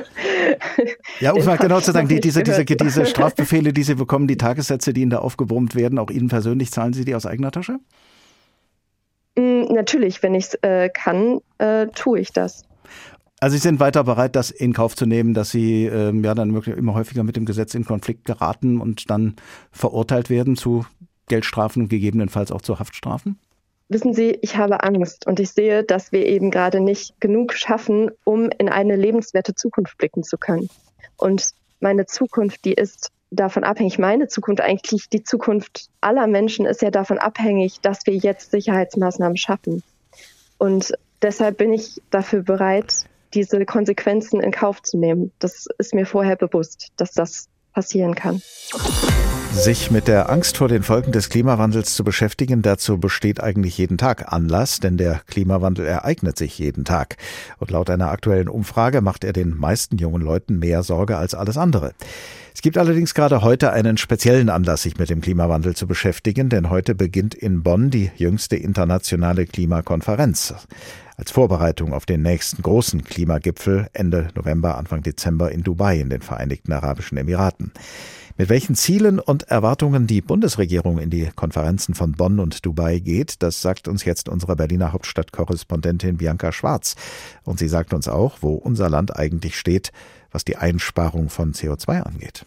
Ja, 1.19 1.33
um 1.33 1.45
mal 1.45 1.57
genau 1.57 1.79
zu 1.79 1.91
sagen, 1.91 2.07
die, 2.07 2.19
diese, 2.19 2.43
diese, 2.43 2.65
diese 2.65 3.05
Strafbefehle, 3.05 3.71
die 3.71 3.83
Sie 3.83 3.95
bekommen, 3.95 4.27
die 4.27 4.37
Tagessätze, 4.37 4.91
die 4.91 5.01
Ihnen 5.01 5.11
da 5.11 5.19
aufgebrummt 5.19 5.75
werden, 5.75 5.99
auch 5.99 6.09
Ihnen 6.09 6.27
persönlich, 6.27 6.71
zahlen 6.71 6.93
Sie 6.93 7.05
die 7.05 7.15
aus 7.15 7.25
eigener 7.25 7.51
Tasche? 7.51 7.79
Mm, 9.35 9.63
natürlich, 9.73 10.23
wenn 10.23 10.35
ich 10.35 10.45
es 10.45 10.53
äh, 10.61 10.89
kann, 10.89 11.39
äh, 11.57 11.87
tue 11.87 12.19
ich 12.19 12.31
das. 12.31 12.63
Also 13.39 13.55
Sie 13.55 13.61
sind 13.61 13.79
weiter 13.79 14.03
bereit, 14.03 14.35
das 14.35 14.49
in 14.49 14.73
Kauf 14.73 14.95
zu 14.95 15.05
nehmen, 15.05 15.33
dass 15.33 15.51
Sie 15.51 15.85
ähm, 15.85 16.23
ja 16.23 16.33
dann 16.33 16.55
immer 16.55 16.93
häufiger 16.93 17.23
mit 17.23 17.35
dem 17.35 17.45
Gesetz 17.45 17.75
in 17.75 17.85
Konflikt 17.85 18.25
geraten 18.25 18.79
und 18.79 19.09
dann 19.09 19.35
verurteilt 19.71 20.29
werden 20.29 20.55
zu 20.55 20.85
Geldstrafen 21.27 21.83
und 21.83 21.89
gegebenenfalls 21.89 22.51
auch 22.51 22.61
zu 22.61 22.79
Haftstrafen? 22.79 23.39
Wissen 23.87 24.13
Sie, 24.13 24.37
ich 24.41 24.57
habe 24.57 24.83
Angst 24.83 25.27
und 25.27 25.39
ich 25.39 25.51
sehe, 25.51 25.83
dass 25.83 26.11
wir 26.11 26.25
eben 26.25 26.49
gerade 26.49 26.79
nicht 26.79 27.19
genug 27.19 27.53
schaffen, 27.53 28.09
um 28.23 28.49
in 28.57 28.69
eine 28.69 28.95
lebenswerte 28.95 29.53
Zukunft 29.53 29.97
blicken 29.97 30.23
zu 30.23 30.37
können. 30.37 30.69
Und 31.17 31.51
meine 31.79 32.05
Zukunft, 32.07 32.65
die 32.65 32.73
ist 32.73 33.11
davon 33.35 33.63
abhängig, 33.63 33.99
meine 33.99 34.27
Zukunft, 34.27 34.61
eigentlich 34.61 35.09
die 35.09 35.23
Zukunft 35.23 35.89
aller 36.01 36.27
Menschen 36.27 36.65
ist 36.65 36.81
ja 36.81 36.91
davon 36.91 37.17
abhängig, 37.17 37.81
dass 37.81 38.05
wir 38.05 38.15
jetzt 38.15 38.51
Sicherheitsmaßnahmen 38.51 39.37
schaffen. 39.37 39.83
Und 40.57 40.93
deshalb 41.21 41.57
bin 41.57 41.73
ich 41.73 42.01
dafür 42.09 42.43
bereit, 42.43 43.05
diese 43.33 43.65
Konsequenzen 43.65 44.39
in 44.39 44.51
Kauf 44.51 44.81
zu 44.81 44.97
nehmen. 44.97 45.31
Das 45.39 45.67
ist 45.77 45.93
mir 45.93 46.05
vorher 46.05 46.35
bewusst, 46.35 46.89
dass 46.95 47.11
das 47.11 47.49
passieren 47.73 48.15
kann. 48.15 48.41
Sich 49.51 49.89
mit 49.89 50.09
der 50.09 50.29
Angst 50.29 50.57
vor 50.57 50.67
den 50.67 50.83
Folgen 50.83 51.13
des 51.13 51.29
Klimawandels 51.29 51.95
zu 51.95 52.03
beschäftigen, 52.03 52.61
dazu 52.61 52.97
besteht 52.97 53.41
eigentlich 53.41 53.77
jeden 53.77 53.97
Tag 53.97 54.33
Anlass, 54.33 54.81
denn 54.81 54.97
der 54.97 55.21
Klimawandel 55.27 55.85
ereignet 55.85 56.37
sich 56.37 56.59
jeden 56.59 56.83
Tag. 56.83 57.15
Und 57.57 57.71
laut 57.71 57.89
einer 57.89 58.11
aktuellen 58.11 58.49
Umfrage 58.49 58.99
macht 58.99 59.23
er 59.23 59.31
den 59.31 59.57
meisten 59.57 59.97
jungen 59.97 60.21
Leuten 60.21 60.59
mehr 60.59 60.83
Sorge 60.83 61.17
als 61.17 61.35
alles 61.35 61.57
andere. 61.57 61.93
Es 62.55 62.61
gibt 62.61 62.77
allerdings 62.77 63.13
gerade 63.13 63.41
heute 63.41 63.73
einen 63.73 63.97
speziellen 63.97 64.49
Anlass, 64.49 64.83
sich 64.83 64.97
mit 64.97 65.09
dem 65.09 65.19
Klimawandel 65.19 65.75
zu 65.75 65.87
beschäftigen, 65.87 66.47
denn 66.47 66.69
heute 66.69 66.95
beginnt 66.95 67.35
in 67.35 67.63
Bonn 67.63 67.89
die 67.89 68.11
jüngste 68.15 68.55
internationale 68.55 69.45
Klimakonferenz. 69.45 70.55
Als 71.17 71.31
Vorbereitung 71.31 71.93
auf 71.93 72.05
den 72.05 72.21
nächsten 72.21 72.61
großen 72.61 73.03
Klimagipfel 73.03 73.89
Ende 73.91 74.29
November, 74.35 74.77
Anfang 74.77 75.03
Dezember 75.03 75.51
in 75.51 75.63
Dubai 75.63 75.99
in 75.99 76.09
den 76.09 76.21
Vereinigten 76.21 76.71
Arabischen 76.71 77.17
Emiraten. 77.17 77.73
Mit 78.37 78.47
welchen 78.47 78.75
Zielen 78.75 79.19
und 79.19 79.43
Erwartungen 79.43 80.07
die 80.07 80.21
Bundesregierung 80.21 80.97
in 80.97 81.09
die 81.09 81.29
Konferenzen 81.35 81.93
von 81.93 82.13
Bonn 82.13 82.39
und 82.39 82.65
Dubai 82.65 82.99
geht, 82.99 83.43
das 83.43 83.61
sagt 83.61 83.89
uns 83.89 84.05
jetzt 84.05 84.29
unsere 84.29 84.55
Berliner 84.55 84.93
Hauptstadtkorrespondentin 84.93 86.17
Bianca 86.17 86.53
Schwarz. 86.53 86.95
Und 87.43 87.59
sie 87.59 87.67
sagt 87.67 87.93
uns 87.93 88.07
auch, 88.07 88.37
wo 88.39 88.53
unser 88.53 88.89
Land 88.89 89.13
eigentlich 89.13 89.59
steht, 89.59 89.91
was 90.35 90.43
die 90.43 90.57
Einsparung 90.57 91.29
von 91.29 91.53
CO2 91.53 92.01
angeht. 92.01 92.45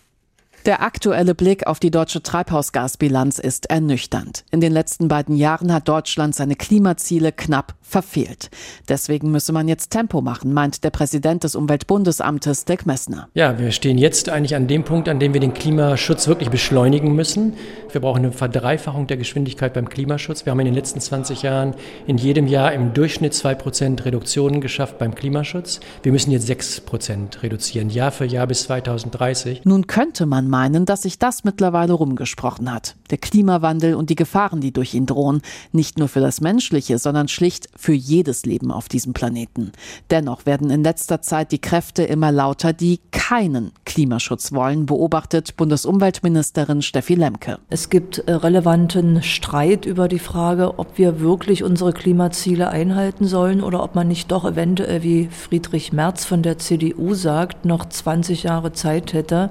Der 0.68 0.82
aktuelle 0.82 1.34
Blick 1.34 1.66
auf 1.66 1.80
die 1.80 1.90
deutsche 1.90 2.22
Treibhausgasbilanz 2.22 3.38
ist 3.38 3.70
ernüchternd. 3.70 4.44
In 4.50 4.60
den 4.60 4.70
letzten 4.70 5.08
beiden 5.08 5.34
Jahren 5.34 5.72
hat 5.72 5.88
Deutschland 5.88 6.34
seine 6.34 6.56
Klimaziele 6.56 7.32
knapp 7.32 7.74
verfehlt. 7.88 8.50
Deswegen 8.86 9.30
müsse 9.30 9.52
man 9.52 9.66
jetzt 9.66 9.88
Tempo 9.88 10.20
machen, 10.20 10.52
meint 10.52 10.84
der 10.84 10.90
Präsident 10.90 11.42
des 11.42 11.54
Umweltbundesamtes, 11.54 12.66
Dirk 12.66 12.84
Messner. 12.84 13.28
Ja, 13.32 13.58
wir 13.58 13.72
stehen 13.72 13.96
jetzt 13.96 14.28
eigentlich 14.28 14.54
an 14.54 14.66
dem 14.66 14.84
Punkt, 14.84 15.08
an 15.08 15.18
dem 15.18 15.32
wir 15.32 15.40
den 15.40 15.54
Klimaschutz 15.54 16.28
wirklich 16.28 16.50
beschleunigen 16.50 17.14
müssen. 17.14 17.54
Wir 17.90 18.02
brauchen 18.02 18.18
eine 18.18 18.32
Verdreifachung 18.32 19.06
der 19.06 19.16
Geschwindigkeit 19.16 19.72
beim 19.72 19.88
Klimaschutz. 19.88 20.44
Wir 20.44 20.50
haben 20.50 20.60
in 20.60 20.66
den 20.66 20.74
letzten 20.74 21.00
20 21.00 21.40
Jahren 21.40 21.74
in 22.06 22.18
jedem 22.18 22.46
Jahr 22.46 22.74
im 22.74 22.92
Durchschnitt 22.92 23.32
2% 23.32 24.04
Reduktionen 24.04 24.60
geschafft 24.60 24.98
beim 24.98 25.14
Klimaschutz. 25.14 25.80
Wir 26.02 26.12
müssen 26.12 26.30
jetzt 26.30 26.50
6% 26.50 27.42
reduzieren, 27.42 27.88
Jahr 27.88 28.12
für 28.12 28.26
Jahr 28.26 28.46
bis 28.46 28.64
2030. 28.64 29.64
Nun 29.64 29.86
könnte 29.86 30.26
man 30.26 30.46
meinen, 30.58 30.86
dass 30.86 31.02
sich 31.02 31.20
das 31.20 31.44
mittlerweile 31.44 31.92
rumgesprochen 31.92 32.72
hat. 32.72 32.96
Der 33.10 33.18
Klimawandel 33.18 33.94
und 33.94 34.10
die 34.10 34.16
Gefahren, 34.16 34.60
die 34.60 34.72
durch 34.72 34.92
ihn 34.92 35.06
drohen, 35.06 35.40
nicht 35.70 36.00
nur 36.00 36.08
für 36.08 36.18
das 36.18 36.40
menschliche, 36.40 36.98
sondern 36.98 37.28
schlicht 37.28 37.68
für 37.76 37.92
jedes 37.92 38.44
Leben 38.44 38.72
auf 38.72 38.88
diesem 38.88 39.12
Planeten. 39.12 39.70
Dennoch 40.10 40.46
werden 40.46 40.70
in 40.70 40.82
letzter 40.82 41.22
Zeit 41.22 41.52
die 41.52 41.60
Kräfte 41.60 42.02
immer 42.02 42.32
lauter, 42.32 42.72
die 42.72 42.98
keinen 43.12 43.70
Klimaschutz 43.84 44.50
wollen, 44.50 44.86
beobachtet 44.86 45.56
Bundesumweltministerin 45.56 46.82
Steffi 46.82 47.14
Lemke. 47.14 47.58
Es 47.70 47.88
gibt 47.88 48.18
äh, 48.18 48.32
relevanten 48.32 49.22
Streit 49.22 49.86
über 49.86 50.08
die 50.08 50.18
Frage, 50.18 50.80
ob 50.80 50.98
wir 50.98 51.20
wirklich 51.20 51.62
unsere 51.62 51.92
Klimaziele 51.92 52.68
einhalten 52.68 53.26
sollen 53.26 53.62
oder 53.62 53.84
ob 53.84 53.94
man 53.94 54.08
nicht 54.08 54.32
doch 54.32 54.44
eventuell, 54.44 55.04
wie 55.04 55.28
Friedrich 55.28 55.92
Merz 55.92 56.24
von 56.24 56.42
der 56.42 56.58
CDU 56.58 57.14
sagt, 57.14 57.64
noch 57.64 57.88
20 57.88 58.42
Jahre 58.42 58.72
Zeit 58.72 59.12
hätte. 59.12 59.50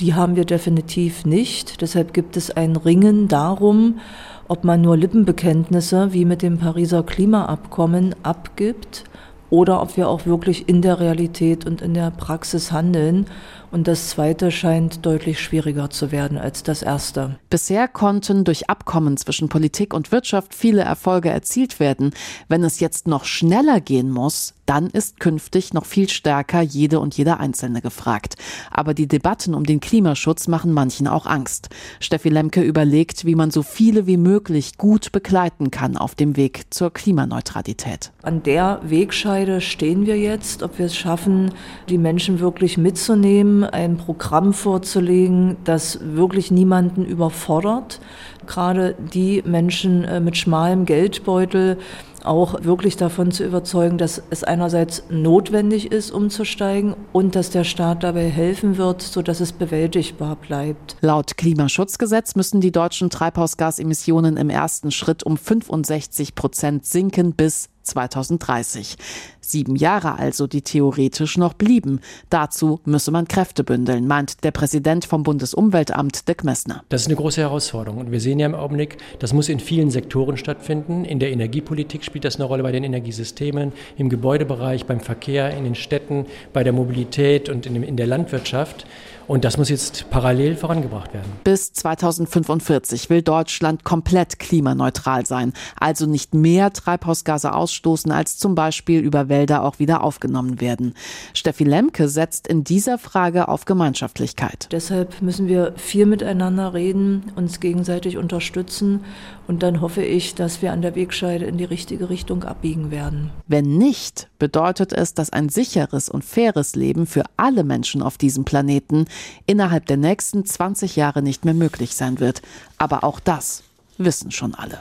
Die 0.00 0.14
haben 0.14 0.31
wir 0.36 0.44
definitiv 0.44 1.24
nicht. 1.24 1.80
Deshalb 1.80 2.12
gibt 2.12 2.36
es 2.36 2.50
ein 2.50 2.76
Ringen 2.76 3.28
darum, 3.28 4.00
ob 4.48 4.64
man 4.64 4.80
nur 4.80 4.96
Lippenbekenntnisse 4.96 6.12
wie 6.12 6.24
mit 6.24 6.42
dem 6.42 6.58
Pariser 6.58 7.02
Klimaabkommen 7.02 8.14
abgibt 8.22 9.04
oder 9.50 9.82
ob 9.82 9.96
wir 9.96 10.08
auch 10.08 10.26
wirklich 10.26 10.68
in 10.68 10.82
der 10.82 10.98
Realität 10.98 11.66
und 11.66 11.82
in 11.82 11.94
der 11.94 12.10
Praxis 12.10 12.72
handeln. 12.72 13.26
Und 13.72 13.88
das 13.88 14.10
zweite 14.10 14.50
scheint 14.50 15.06
deutlich 15.06 15.40
schwieriger 15.40 15.88
zu 15.88 16.12
werden 16.12 16.36
als 16.36 16.62
das 16.62 16.82
erste. 16.82 17.38
Bisher 17.48 17.88
konnten 17.88 18.44
durch 18.44 18.68
Abkommen 18.68 19.16
zwischen 19.16 19.48
Politik 19.48 19.94
und 19.94 20.12
Wirtschaft 20.12 20.54
viele 20.54 20.82
Erfolge 20.82 21.30
erzielt 21.30 21.80
werden. 21.80 22.10
Wenn 22.48 22.64
es 22.64 22.80
jetzt 22.80 23.08
noch 23.08 23.24
schneller 23.24 23.80
gehen 23.80 24.10
muss, 24.10 24.52
dann 24.66 24.88
ist 24.88 25.20
künftig 25.20 25.72
noch 25.72 25.86
viel 25.86 26.10
stärker 26.10 26.60
jede 26.60 27.00
und 27.00 27.16
jeder 27.16 27.40
Einzelne 27.40 27.80
gefragt. 27.80 28.34
Aber 28.70 28.92
die 28.92 29.08
Debatten 29.08 29.54
um 29.54 29.64
den 29.64 29.80
Klimaschutz 29.80 30.48
machen 30.48 30.72
manchen 30.72 31.08
auch 31.08 31.24
Angst. 31.24 31.70
Steffi 31.98 32.28
Lemke 32.28 32.60
überlegt, 32.60 33.24
wie 33.24 33.34
man 33.34 33.50
so 33.50 33.62
viele 33.62 34.06
wie 34.06 34.18
möglich 34.18 34.76
gut 34.76 35.12
begleiten 35.12 35.70
kann 35.70 35.96
auf 35.96 36.14
dem 36.14 36.36
Weg 36.36 36.66
zur 36.70 36.92
Klimaneutralität. 36.92 38.12
An 38.22 38.42
der 38.42 38.80
Wegscheide 38.84 39.62
stehen 39.62 40.04
wir 40.06 40.18
jetzt, 40.18 40.62
ob 40.62 40.78
wir 40.78 40.86
es 40.86 40.96
schaffen, 40.96 41.52
die 41.88 41.98
Menschen 41.98 42.38
wirklich 42.38 42.76
mitzunehmen 42.76 43.61
ein 43.64 43.96
Programm 43.96 44.52
vorzulegen, 44.52 45.56
das 45.64 45.98
wirklich 46.02 46.50
niemanden 46.50 47.04
überfordert. 47.04 48.00
Gerade 48.46 48.94
die 49.12 49.42
Menschen 49.46 50.04
äh, 50.04 50.20
mit 50.20 50.36
schmalem 50.36 50.84
Geldbeutel 50.84 51.78
auch 52.24 52.62
wirklich 52.64 52.96
davon 52.96 53.32
zu 53.32 53.44
überzeugen, 53.44 53.98
dass 53.98 54.22
es 54.30 54.44
einerseits 54.44 55.04
notwendig 55.10 55.92
ist, 55.92 56.10
umzusteigen 56.10 56.94
und 57.12 57.34
dass 57.34 57.50
der 57.50 57.64
Staat 57.64 58.02
dabei 58.02 58.28
helfen 58.28 58.76
wird, 58.76 59.02
sodass 59.02 59.40
es 59.40 59.52
bewältigbar 59.52 60.36
bleibt. 60.36 60.96
Laut 61.00 61.36
Klimaschutzgesetz 61.36 62.34
müssen 62.34 62.60
die 62.60 62.72
deutschen 62.72 63.10
Treibhausgasemissionen 63.10 64.36
im 64.36 64.50
ersten 64.50 64.90
Schritt 64.90 65.22
um 65.22 65.36
65 65.36 66.34
Prozent 66.34 66.86
sinken 66.86 67.34
bis 67.34 67.68
2030. 67.82 68.96
Sieben 69.40 69.76
Jahre 69.76 70.18
also, 70.18 70.46
die 70.46 70.62
theoretisch 70.62 71.36
noch 71.36 71.52
blieben. 71.52 72.00
Dazu 72.30 72.80
müsse 72.84 73.10
man 73.10 73.26
Kräfte 73.26 73.64
bündeln, 73.64 74.06
meint 74.06 74.44
der 74.44 74.52
Präsident 74.52 75.04
vom 75.04 75.24
Bundesumweltamt, 75.24 76.28
Dirk 76.28 76.44
Messner. 76.44 76.84
Das 76.88 77.02
ist 77.02 77.08
eine 77.08 77.16
große 77.16 77.40
Herausforderung. 77.40 77.98
Und 77.98 78.12
wir 78.12 78.20
sehen 78.20 78.38
ja 78.38 78.46
im 78.46 78.54
Augenblick, 78.54 78.98
das 79.18 79.32
muss 79.32 79.48
in 79.48 79.60
vielen 79.60 79.90
Sektoren 79.90 80.36
stattfinden. 80.36 81.04
In 81.04 81.18
der 81.18 81.32
Energiepolitik 81.32 82.04
spielt 82.04 82.24
das 82.24 82.36
eine 82.36 82.44
Rolle 82.44 82.62
bei 82.62 82.72
den 82.72 82.84
Energiesystemen, 82.84 83.72
im 83.96 84.08
Gebäudebereich, 84.08 84.86
beim 84.86 85.00
Verkehr, 85.00 85.56
in 85.56 85.64
den 85.64 85.74
Städten, 85.74 86.26
bei 86.52 86.62
der 86.64 86.72
Mobilität 86.72 87.48
und 87.48 87.66
in 87.66 87.96
der 87.96 88.06
Landwirtschaft. 88.06 88.86
Und 89.26 89.44
das 89.44 89.56
muss 89.56 89.68
jetzt 89.68 90.10
parallel 90.10 90.56
vorangebracht 90.56 91.14
werden. 91.14 91.30
Bis 91.44 91.72
2045 91.72 93.10
will 93.10 93.22
Deutschland 93.22 93.84
komplett 93.84 94.38
klimaneutral 94.38 95.26
sein, 95.26 95.52
also 95.78 96.06
nicht 96.06 96.34
mehr 96.34 96.72
Treibhausgase 96.72 97.54
ausstoßen, 97.54 98.10
als 98.12 98.38
zum 98.38 98.54
Beispiel 98.54 99.00
über 99.00 99.28
Wälder 99.28 99.62
auch 99.62 99.78
wieder 99.78 100.02
aufgenommen 100.02 100.60
werden. 100.60 100.94
Steffi 101.34 101.64
Lemke 101.64 102.08
setzt 102.08 102.48
in 102.48 102.64
dieser 102.64 102.98
Frage 102.98 103.48
auf 103.48 103.64
Gemeinschaftlichkeit. 103.64 104.68
Deshalb 104.72 105.22
müssen 105.22 105.48
wir 105.48 105.74
viel 105.76 106.06
miteinander 106.06 106.74
reden, 106.74 107.32
uns 107.36 107.60
gegenseitig 107.60 108.16
unterstützen 108.16 109.04
und 109.46 109.62
dann 109.62 109.80
hoffe 109.80 110.02
ich, 110.02 110.34
dass 110.34 110.62
wir 110.62 110.72
an 110.72 110.82
der 110.82 110.94
Wegscheide 110.94 111.44
in 111.44 111.58
die 111.58 111.64
richtige 111.64 112.10
Richtung 112.10 112.44
abbiegen 112.44 112.90
werden. 112.90 113.30
Wenn 113.46 113.76
nicht, 113.76 114.28
bedeutet 114.38 114.92
es, 114.92 115.14
dass 115.14 115.30
ein 115.30 115.48
sicheres 115.48 116.08
und 116.08 116.24
faires 116.24 116.74
Leben 116.74 117.06
für 117.06 117.24
alle 117.36 117.64
Menschen 117.64 118.02
auf 118.02 118.18
diesem 118.18 118.44
Planeten 118.44 119.06
innerhalb 119.46 119.86
der 119.86 119.96
nächsten 119.96 120.44
20 120.44 120.96
Jahre 120.96 121.22
nicht 121.22 121.44
mehr 121.44 121.54
möglich 121.54 121.94
sein 121.94 122.20
wird. 122.20 122.42
Aber 122.78 123.04
auch 123.04 123.20
das 123.20 123.62
wissen 123.98 124.30
schon 124.30 124.54
alle. 124.54 124.80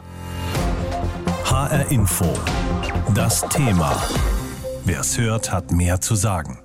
HR 1.45 1.91
Info. 1.91 2.33
Das 3.13 3.41
Thema. 3.49 4.01
Wer 4.85 5.01
es 5.01 5.17
hört, 5.17 5.51
hat 5.51 5.71
mehr 5.71 5.99
zu 6.01 6.15
sagen. 6.15 6.60